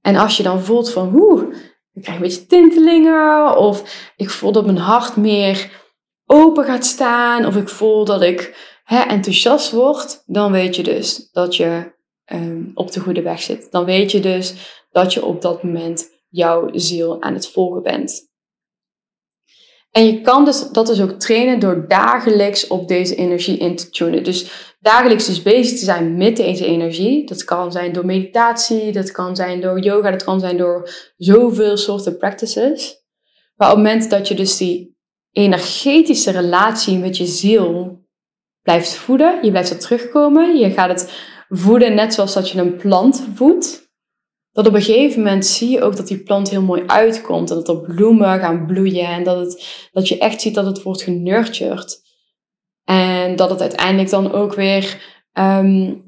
En 0.00 0.16
als 0.16 0.36
je 0.36 0.42
dan 0.42 0.60
voelt 0.60 0.90
van, 0.90 1.14
oeh, 1.14 1.54
ik 1.92 2.02
krijg 2.02 2.16
een 2.16 2.22
beetje 2.22 2.46
tintelingen, 2.46 3.56
of 3.56 4.10
ik 4.16 4.30
voel 4.30 4.52
dat 4.52 4.64
mijn 4.64 4.78
hart 4.78 5.16
meer 5.16 5.82
open 6.26 6.64
gaat 6.64 6.84
staan, 6.84 7.46
of 7.46 7.56
ik 7.56 7.68
voel 7.68 8.04
dat 8.04 8.22
ik 8.22 8.56
hè, 8.84 9.00
enthousiast 9.00 9.70
word, 9.70 10.22
dan 10.26 10.52
weet 10.52 10.76
je 10.76 10.82
dus 10.82 11.30
dat 11.30 11.56
je 11.56 11.92
um, 12.32 12.70
op 12.74 12.92
de 12.92 13.00
goede 13.00 13.22
weg 13.22 13.40
zit. 13.40 13.70
Dan 13.70 13.84
weet 13.84 14.10
je 14.10 14.20
dus 14.20 14.54
dat 14.90 15.12
je 15.12 15.24
op 15.24 15.42
dat 15.42 15.62
moment 15.62 16.10
jouw 16.28 16.68
ziel 16.72 17.22
aan 17.22 17.34
het 17.34 17.48
volgen 17.48 17.82
bent. 17.82 18.31
En 19.92 20.06
je 20.06 20.20
kan 20.20 20.44
dus, 20.44 20.68
dat 20.70 20.86
dus 20.86 21.00
ook 21.00 21.10
trainen 21.10 21.58
door 21.58 21.84
dagelijks 21.88 22.66
op 22.66 22.88
deze 22.88 23.14
energie 23.14 23.58
in 23.58 23.76
te 23.76 23.90
tunen. 23.90 24.24
Dus 24.24 24.74
dagelijks 24.80 25.26
dus 25.26 25.42
bezig 25.42 25.78
te 25.78 25.84
zijn 25.84 26.16
met 26.16 26.36
deze 26.36 26.66
energie. 26.66 27.26
Dat 27.26 27.44
kan 27.44 27.72
zijn 27.72 27.92
door 27.92 28.06
meditatie, 28.06 28.92
dat 28.92 29.10
kan 29.10 29.36
zijn 29.36 29.60
door 29.60 29.80
yoga, 29.80 30.10
dat 30.10 30.24
kan 30.24 30.40
zijn 30.40 30.56
door 30.56 30.90
zoveel 31.16 31.76
soorten 31.76 32.16
practices. 32.16 33.00
Maar 33.56 33.70
op 33.70 33.76
het 33.76 33.84
moment 33.84 34.10
dat 34.10 34.28
je 34.28 34.34
dus 34.34 34.56
die 34.56 34.96
energetische 35.32 36.30
relatie 36.30 36.98
met 36.98 37.16
je 37.16 37.26
ziel 37.26 38.00
blijft 38.62 38.94
voeden, 38.94 39.44
je 39.44 39.50
blijft 39.50 39.70
er 39.70 39.78
terugkomen, 39.78 40.56
je 40.56 40.70
gaat 40.70 40.88
het 40.88 41.12
voeden 41.48 41.94
net 41.94 42.14
zoals 42.14 42.34
dat 42.34 42.50
je 42.50 42.58
een 42.58 42.76
plant 42.76 43.24
voedt. 43.34 43.91
Dat 44.52 44.66
op 44.66 44.74
een 44.74 44.82
gegeven 44.82 45.22
moment 45.22 45.46
zie 45.46 45.70
je 45.70 45.82
ook 45.82 45.96
dat 45.96 46.06
die 46.06 46.22
plant 46.22 46.50
heel 46.50 46.62
mooi 46.62 46.82
uitkomt. 46.86 47.50
En 47.50 47.56
dat 47.56 47.68
er 47.68 47.80
bloemen 47.80 48.40
gaan 48.40 48.66
bloeien. 48.66 49.06
En 49.06 49.22
dat, 49.22 49.38
het, 49.38 49.88
dat 49.92 50.08
je 50.08 50.18
echt 50.18 50.40
ziet 50.40 50.54
dat 50.54 50.66
het 50.66 50.82
wordt 50.82 51.02
genurtured. 51.02 52.00
En 52.84 53.36
dat 53.36 53.50
het 53.50 53.60
uiteindelijk 53.60 54.10
dan 54.10 54.32
ook 54.32 54.54
weer 54.54 55.02
um, 55.32 56.02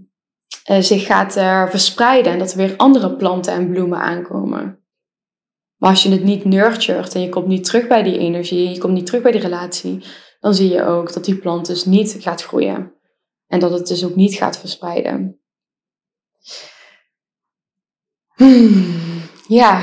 zich 0.65 1.07
gaat 1.07 1.37
uh, 1.37 1.69
verspreiden 1.69 2.33
en 2.33 2.39
dat 2.39 2.51
er 2.51 2.57
weer 2.57 2.77
andere 2.77 3.17
planten 3.17 3.53
en 3.53 3.71
bloemen 3.71 3.99
aankomen. 3.99 4.85
Maar 5.77 5.91
als 5.91 6.03
je 6.03 6.11
het 6.11 6.25
niet 6.25 6.45
nurtured 6.45 7.15
en 7.15 7.21
je 7.21 7.29
komt 7.29 7.47
niet 7.47 7.65
terug 7.65 7.87
bij 7.87 8.03
die 8.03 8.19
energie, 8.19 8.71
je 8.71 8.79
komt 8.79 8.93
niet 8.93 9.07
terug 9.07 9.23
bij 9.23 9.33
die 9.33 9.41
relatie, 9.41 10.05
dan 10.41 10.55
zie 10.55 10.69
je 10.69 10.85
ook 10.85 11.13
dat 11.13 11.25
die 11.25 11.37
plant 11.37 11.67
dus 11.67 11.85
niet 11.85 12.17
gaat 12.19 12.43
groeien. 12.43 12.93
En 13.47 13.59
dat 13.59 13.71
het 13.71 13.87
dus 13.87 14.05
ook 14.05 14.15
niet 14.15 14.35
gaat 14.35 14.59
verspreiden. 14.59 15.41
Hmm, 18.45 19.23
ja, 19.49 19.81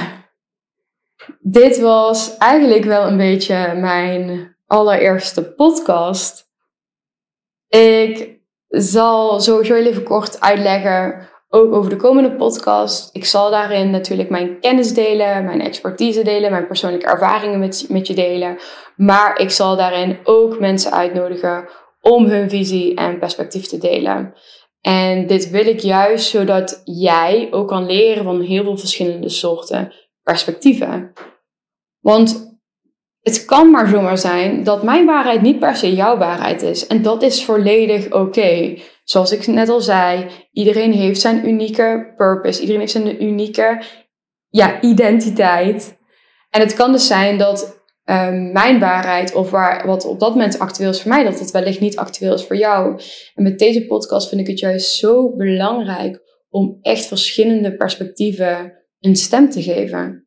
dit 1.40 1.80
was 1.80 2.38
eigenlijk 2.38 2.84
wel 2.84 3.08
een 3.08 3.18
beetje 3.18 3.74
mijn 3.76 4.56
allereerste 4.68 5.54
podcast. 5.54 6.50
Ik 7.68 8.40
zal 8.68 9.40
sowieso 9.40 9.74
heel 9.74 9.86
even 9.86 10.04
kort 10.04 10.42
uitleggen, 10.42 11.30
ook 11.50 11.74
over 11.74 11.90
de 11.90 11.96
komende 11.96 12.36
podcast. 12.36 13.16
Ik 13.16 13.26
zal 13.26 13.50
daarin 13.50 13.90
natuurlijk 13.90 14.30
mijn 14.30 14.60
kennis 14.60 14.94
delen, 14.94 15.46
mijn 15.46 15.62
expertise 15.62 16.24
delen, 16.24 16.52
mijn 16.52 16.68
persoonlijke 16.68 17.08
ervaringen 17.08 17.60
met, 17.60 17.86
met 17.90 18.08
je 18.08 18.14
delen. 18.14 18.58
Maar 18.96 19.40
ik 19.40 19.50
zal 19.50 19.76
daarin 19.76 20.20
ook 20.24 20.60
mensen 20.60 20.92
uitnodigen 20.92 21.70
om 22.02 22.26
hun 22.26 22.50
visie 22.50 22.96
en 22.96 23.20
perspectief 23.20 23.68
te 23.68 23.78
delen. 23.78 24.34
En 24.82 25.28
dit 25.28 25.50
wil 25.50 25.66
ik 25.66 25.80
juist 25.80 26.30
zodat 26.30 26.82
jij 26.86 27.48
ook 27.52 27.68
kan 27.68 27.86
leren 27.86 28.24
van 28.24 28.42
heel 28.42 28.64
veel 28.64 28.78
verschillende 28.78 29.30
soorten 29.30 29.94
perspectieven. 30.24 31.14
Want 32.00 32.60
het 33.22 33.46
kan 33.46 33.72
maar 33.72 33.88
zomaar 33.88 34.18
zijn 34.18 34.64
dat 34.64 34.84
mijn 34.84 35.06
waarheid 35.06 35.42
niet 35.42 35.60
per 35.60 35.76
se 35.76 35.94
jouw 35.94 36.18
waarheid 36.18 36.62
is. 36.62 36.88
En 36.88 37.02
dat 37.02 37.22
is 37.22 37.46
volledig 37.46 38.14
oké. 38.14 38.78
Zoals 39.04 39.32
ik 39.32 39.48
net 39.48 39.70
al 39.70 39.82
zei, 39.82 40.28
iedereen 40.52 40.92
heeft 40.94 41.22
zijn 41.22 41.48
unieke 41.48 42.14
purpose. 42.18 42.60
Iedereen 42.60 42.80
heeft 42.80 42.92
zijn 42.92 43.24
unieke 43.24 43.82
ja, 44.50 44.82
identiteit. 44.82 46.00
En 46.50 46.62
het 46.62 46.74
kan 46.74 46.92
dus 46.92 47.08
zijn 47.08 47.38
dat 47.38 47.81
um, 48.12 48.52
mijn 48.52 48.80
waarheid 48.80 49.34
of 49.34 49.50
waar, 49.50 49.88
wat 49.88 50.06
op 50.06 50.20
dat 50.20 50.30
moment 50.30 50.60
actueel 50.60 50.90
is 50.90 51.02
voor 51.02 51.12
mij, 51.12 51.24
dat 51.24 51.40
het 51.40 51.52
wellicht 51.52 51.80
niet 51.80 51.98
actueel 51.98 52.34
is 52.34 52.44
voor 52.44 52.58
jou. 52.58 53.02
En 53.36 53.44
met 53.44 53.60
deze 53.60 53.86
podcast 53.86 54.30
vind 54.30 54.42
ik 54.42 54.48
het 54.48 54.60
juist 54.60 54.96
zo 54.96 55.36
belangrijk 55.36 56.22
om 56.50 56.78
echt 56.82 57.06
verschillende 57.06 57.76
perspectieven 57.76 58.74
een 59.00 59.16
stem 59.16 59.50
te 59.50 59.62
geven 59.62 60.26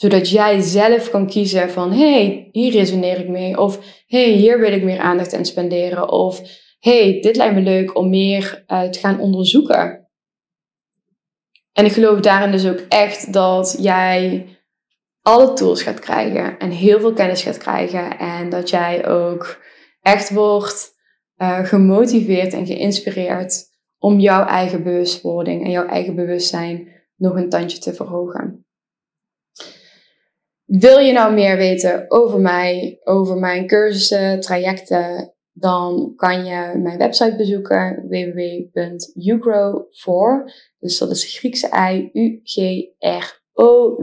zodat 0.00 0.30
jij 0.30 0.60
zelf 0.60 1.10
kan 1.10 1.26
kiezen 1.26 1.70
van, 1.70 1.92
hey, 1.92 2.48
hier 2.52 2.72
resoneer 2.72 3.20
ik 3.20 3.28
mee. 3.28 3.58
Of, 3.58 3.78
hey, 4.06 4.30
hier 4.30 4.60
wil 4.60 4.72
ik 4.72 4.82
meer 4.82 4.98
aandacht 4.98 5.34
aan 5.34 5.44
spenderen. 5.44 6.10
Of, 6.10 6.40
hey, 6.78 7.20
dit 7.20 7.36
lijkt 7.36 7.54
me 7.54 7.60
leuk 7.60 7.96
om 7.96 8.08
meer 8.08 8.64
uh, 8.68 8.82
te 8.82 8.98
gaan 8.98 9.20
onderzoeken. 9.20 10.08
En 11.72 11.84
ik 11.84 11.92
geloof 11.92 12.20
daarin 12.20 12.50
dus 12.50 12.66
ook 12.66 12.84
echt 12.88 13.32
dat 13.32 13.76
jij 13.80 14.46
alle 15.28 15.52
tools 15.52 15.82
gaat 15.82 15.98
krijgen 15.98 16.58
en 16.58 16.70
heel 16.70 17.00
veel 17.00 17.12
kennis 17.12 17.42
gaat 17.42 17.56
krijgen. 17.58 18.18
En 18.18 18.48
dat 18.48 18.70
jij 18.70 19.08
ook 19.08 19.62
echt 20.00 20.30
wordt 20.30 20.96
uh, 21.36 21.64
gemotiveerd 21.64 22.52
en 22.52 22.66
geïnspireerd 22.66 23.66
om 23.98 24.18
jouw 24.18 24.44
eigen 24.44 24.82
bewustwording 24.82 25.64
en 25.64 25.70
jouw 25.70 25.86
eigen 25.86 26.14
bewustzijn 26.14 26.88
nog 27.16 27.34
een 27.34 27.48
tandje 27.48 27.78
te 27.78 27.94
verhogen. 27.94 28.66
Wil 30.64 30.98
je 30.98 31.12
nou 31.12 31.34
meer 31.34 31.56
weten 31.56 32.04
over 32.10 32.40
mij, 32.40 33.00
over 33.04 33.36
mijn 33.36 33.66
cursussen, 33.66 34.40
trajecten, 34.40 35.34
dan 35.52 36.12
kan 36.16 36.44
je 36.44 36.78
mijn 36.82 36.98
website 36.98 37.36
bezoeken 37.36 38.06
www.ugrow4. 38.08 38.84
Dus 40.78 40.98
dat 40.98 41.10
is 41.10 41.38
Griekse 41.38 41.68
I 41.92 42.10
U 42.12 42.40
G 42.42 42.56
R 42.98 43.42
O 43.52 43.96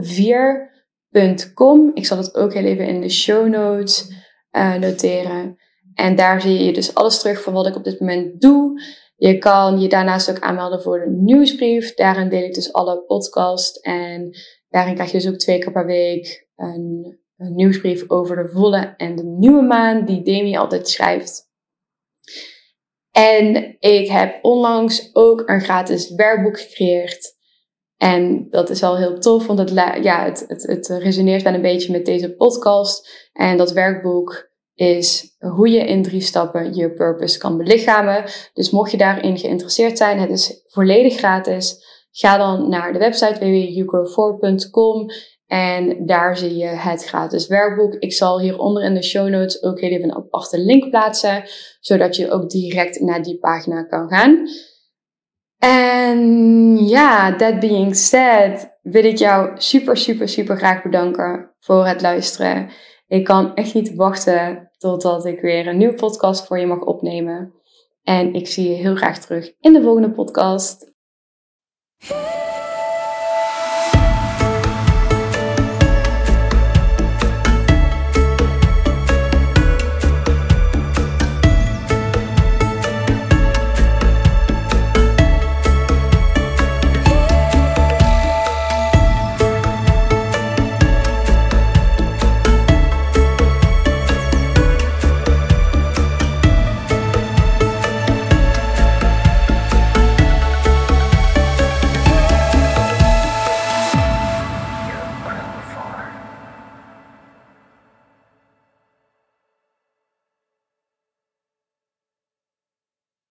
4.com. 1.18 1.90
Ik 1.94 2.06
zal 2.06 2.16
het 2.16 2.34
ook 2.34 2.54
heel 2.54 2.64
even 2.64 2.86
in 2.86 3.00
de 3.00 3.10
show 3.10 3.48
notes 3.48 4.12
uh, 4.52 4.74
noteren. 4.74 5.56
En 5.94 6.16
daar 6.16 6.40
zie 6.40 6.64
je 6.64 6.72
dus 6.72 6.94
alles 6.94 7.20
terug 7.20 7.42
van 7.42 7.52
wat 7.52 7.66
ik 7.66 7.76
op 7.76 7.84
dit 7.84 8.00
moment 8.00 8.40
doe. 8.40 8.82
Je 9.16 9.38
kan 9.38 9.80
je 9.80 9.88
daarnaast 9.88 10.30
ook 10.30 10.40
aanmelden 10.40 10.82
voor 10.82 10.98
de 10.98 11.10
nieuwsbrief. 11.10 11.94
Daarin 11.94 12.28
deel 12.28 12.42
ik 12.42 12.54
dus 12.54 12.72
alle 12.72 13.04
podcasts 13.06 13.80
en 13.80 14.30
daarin 14.68 14.94
krijg 14.94 15.10
je 15.10 15.18
dus 15.18 15.28
ook 15.28 15.38
twee 15.38 15.58
keer 15.58 15.72
per 15.72 15.86
week 15.86 16.48
een, 16.56 17.18
een 17.36 17.54
nieuwsbrief 17.54 18.04
over 18.10 18.36
de 18.36 18.48
volle 18.48 18.94
en 18.96 19.16
de 19.16 19.24
nieuwe 19.24 19.62
maan 19.62 20.04
die 20.04 20.22
Demi 20.22 20.56
altijd 20.56 20.88
schrijft. 20.88 21.50
En 23.10 23.76
ik 23.78 24.08
heb 24.08 24.44
onlangs 24.44 25.10
ook 25.12 25.42
een 25.48 25.60
gratis 25.60 26.14
werkboek 26.14 26.60
gecreëerd. 26.60 27.35
En 27.96 28.46
dat 28.50 28.70
is 28.70 28.82
al 28.82 28.96
heel 28.96 29.18
tof, 29.18 29.46
want 29.46 29.58
het, 29.58 29.70
ja, 30.02 30.24
het, 30.24 30.44
het, 30.46 30.62
het 30.62 30.88
resoneert 30.88 31.42
wel 31.42 31.54
een 31.54 31.62
beetje 31.62 31.92
met 31.92 32.06
deze 32.06 32.34
podcast. 32.34 33.28
En 33.32 33.56
dat 33.56 33.72
werkboek 33.72 34.50
is 34.74 35.36
hoe 35.38 35.68
je 35.70 35.78
in 35.78 36.02
drie 36.02 36.20
stappen 36.20 36.74
je 36.74 36.92
purpose 36.92 37.38
kan 37.38 37.56
belichamen. 37.56 38.24
Dus 38.52 38.70
mocht 38.70 38.90
je 38.90 38.96
daarin 38.96 39.38
geïnteresseerd 39.38 39.98
zijn, 39.98 40.18
het 40.18 40.30
is 40.30 40.62
volledig 40.66 41.16
gratis. 41.16 41.84
Ga 42.10 42.36
dan 42.36 42.68
naar 42.68 42.92
de 42.92 42.98
website 42.98 43.38
www.ugrow4.com 43.38 45.06
en 45.46 46.06
daar 46.06 46.36
zie 46.36 46.56
je 46.56 46.66
het 46.66 47.04
gratis 47.04 47.46
werkboek. 47.46 47.94
Ik 47.94 48.12
zal 48.12 48.40
hieronder 48.40 48.82
in 48.82 48.94
de 48.94 49.02
show 49.02 49.28
notes 49.28 49.62
ook 49.62 49.80
heel 49.80 49.90
even 49.90 50.04
een 50.04 50.16
aparte 50.16 50.58
link 50.58 50.90
plaatsen, 50.90 51.44
zodat 51.80 52.16
je 52.16 52.30
ook 52.30 52.50
direct 52.50 53.00
naar 53.00 53.22
die 53.22 53.38
pagina 53.38 53.82
kan 53.82 54.08
gaan. 54.08 54.48
En 55.58 56.76
ja, 56.86 57.36
that 57.36 57.60
being 57.60 57.96
said, 57.96 58.78
wil 58.82 59.04
ik 59.04 59.16
jou 59.16 59.50
super, 59.54 59.96
super, 59.96 60.28
super 60.28 60.56
graag 60.56 60.82
bedanken 60.82 61.54
voor 61.60 61.86
het 61.86 62.00
luisteren. 62.02 62.70
Ik 63.06 63.24
kan 63.24 63.54
echt 63.54 63.74
niet 63.74 63.94
wachten 63.94 64.70
totdat 64.78 65.24
ik 65.24 65.40
weer 65.40 65.66
een 65.66 65.76
nieuwe 65.76 65.94
podcast 65.94 66.46
voor 66.46 66.58
je 66.58 66.66
mag 66.66 66.80
opnemen. 66.80 67.54
En 68.02 68.34
ik 68.34 68.46
zie 68.46 68.68
je 68.68 68.74
heel 68.74 68.96
graag 68.96 69.18
terug 69.18 69.52
in 69.60 69.72
de 69.72 69.82
volgende 69.82 70.10
podcast. 70.10 70.94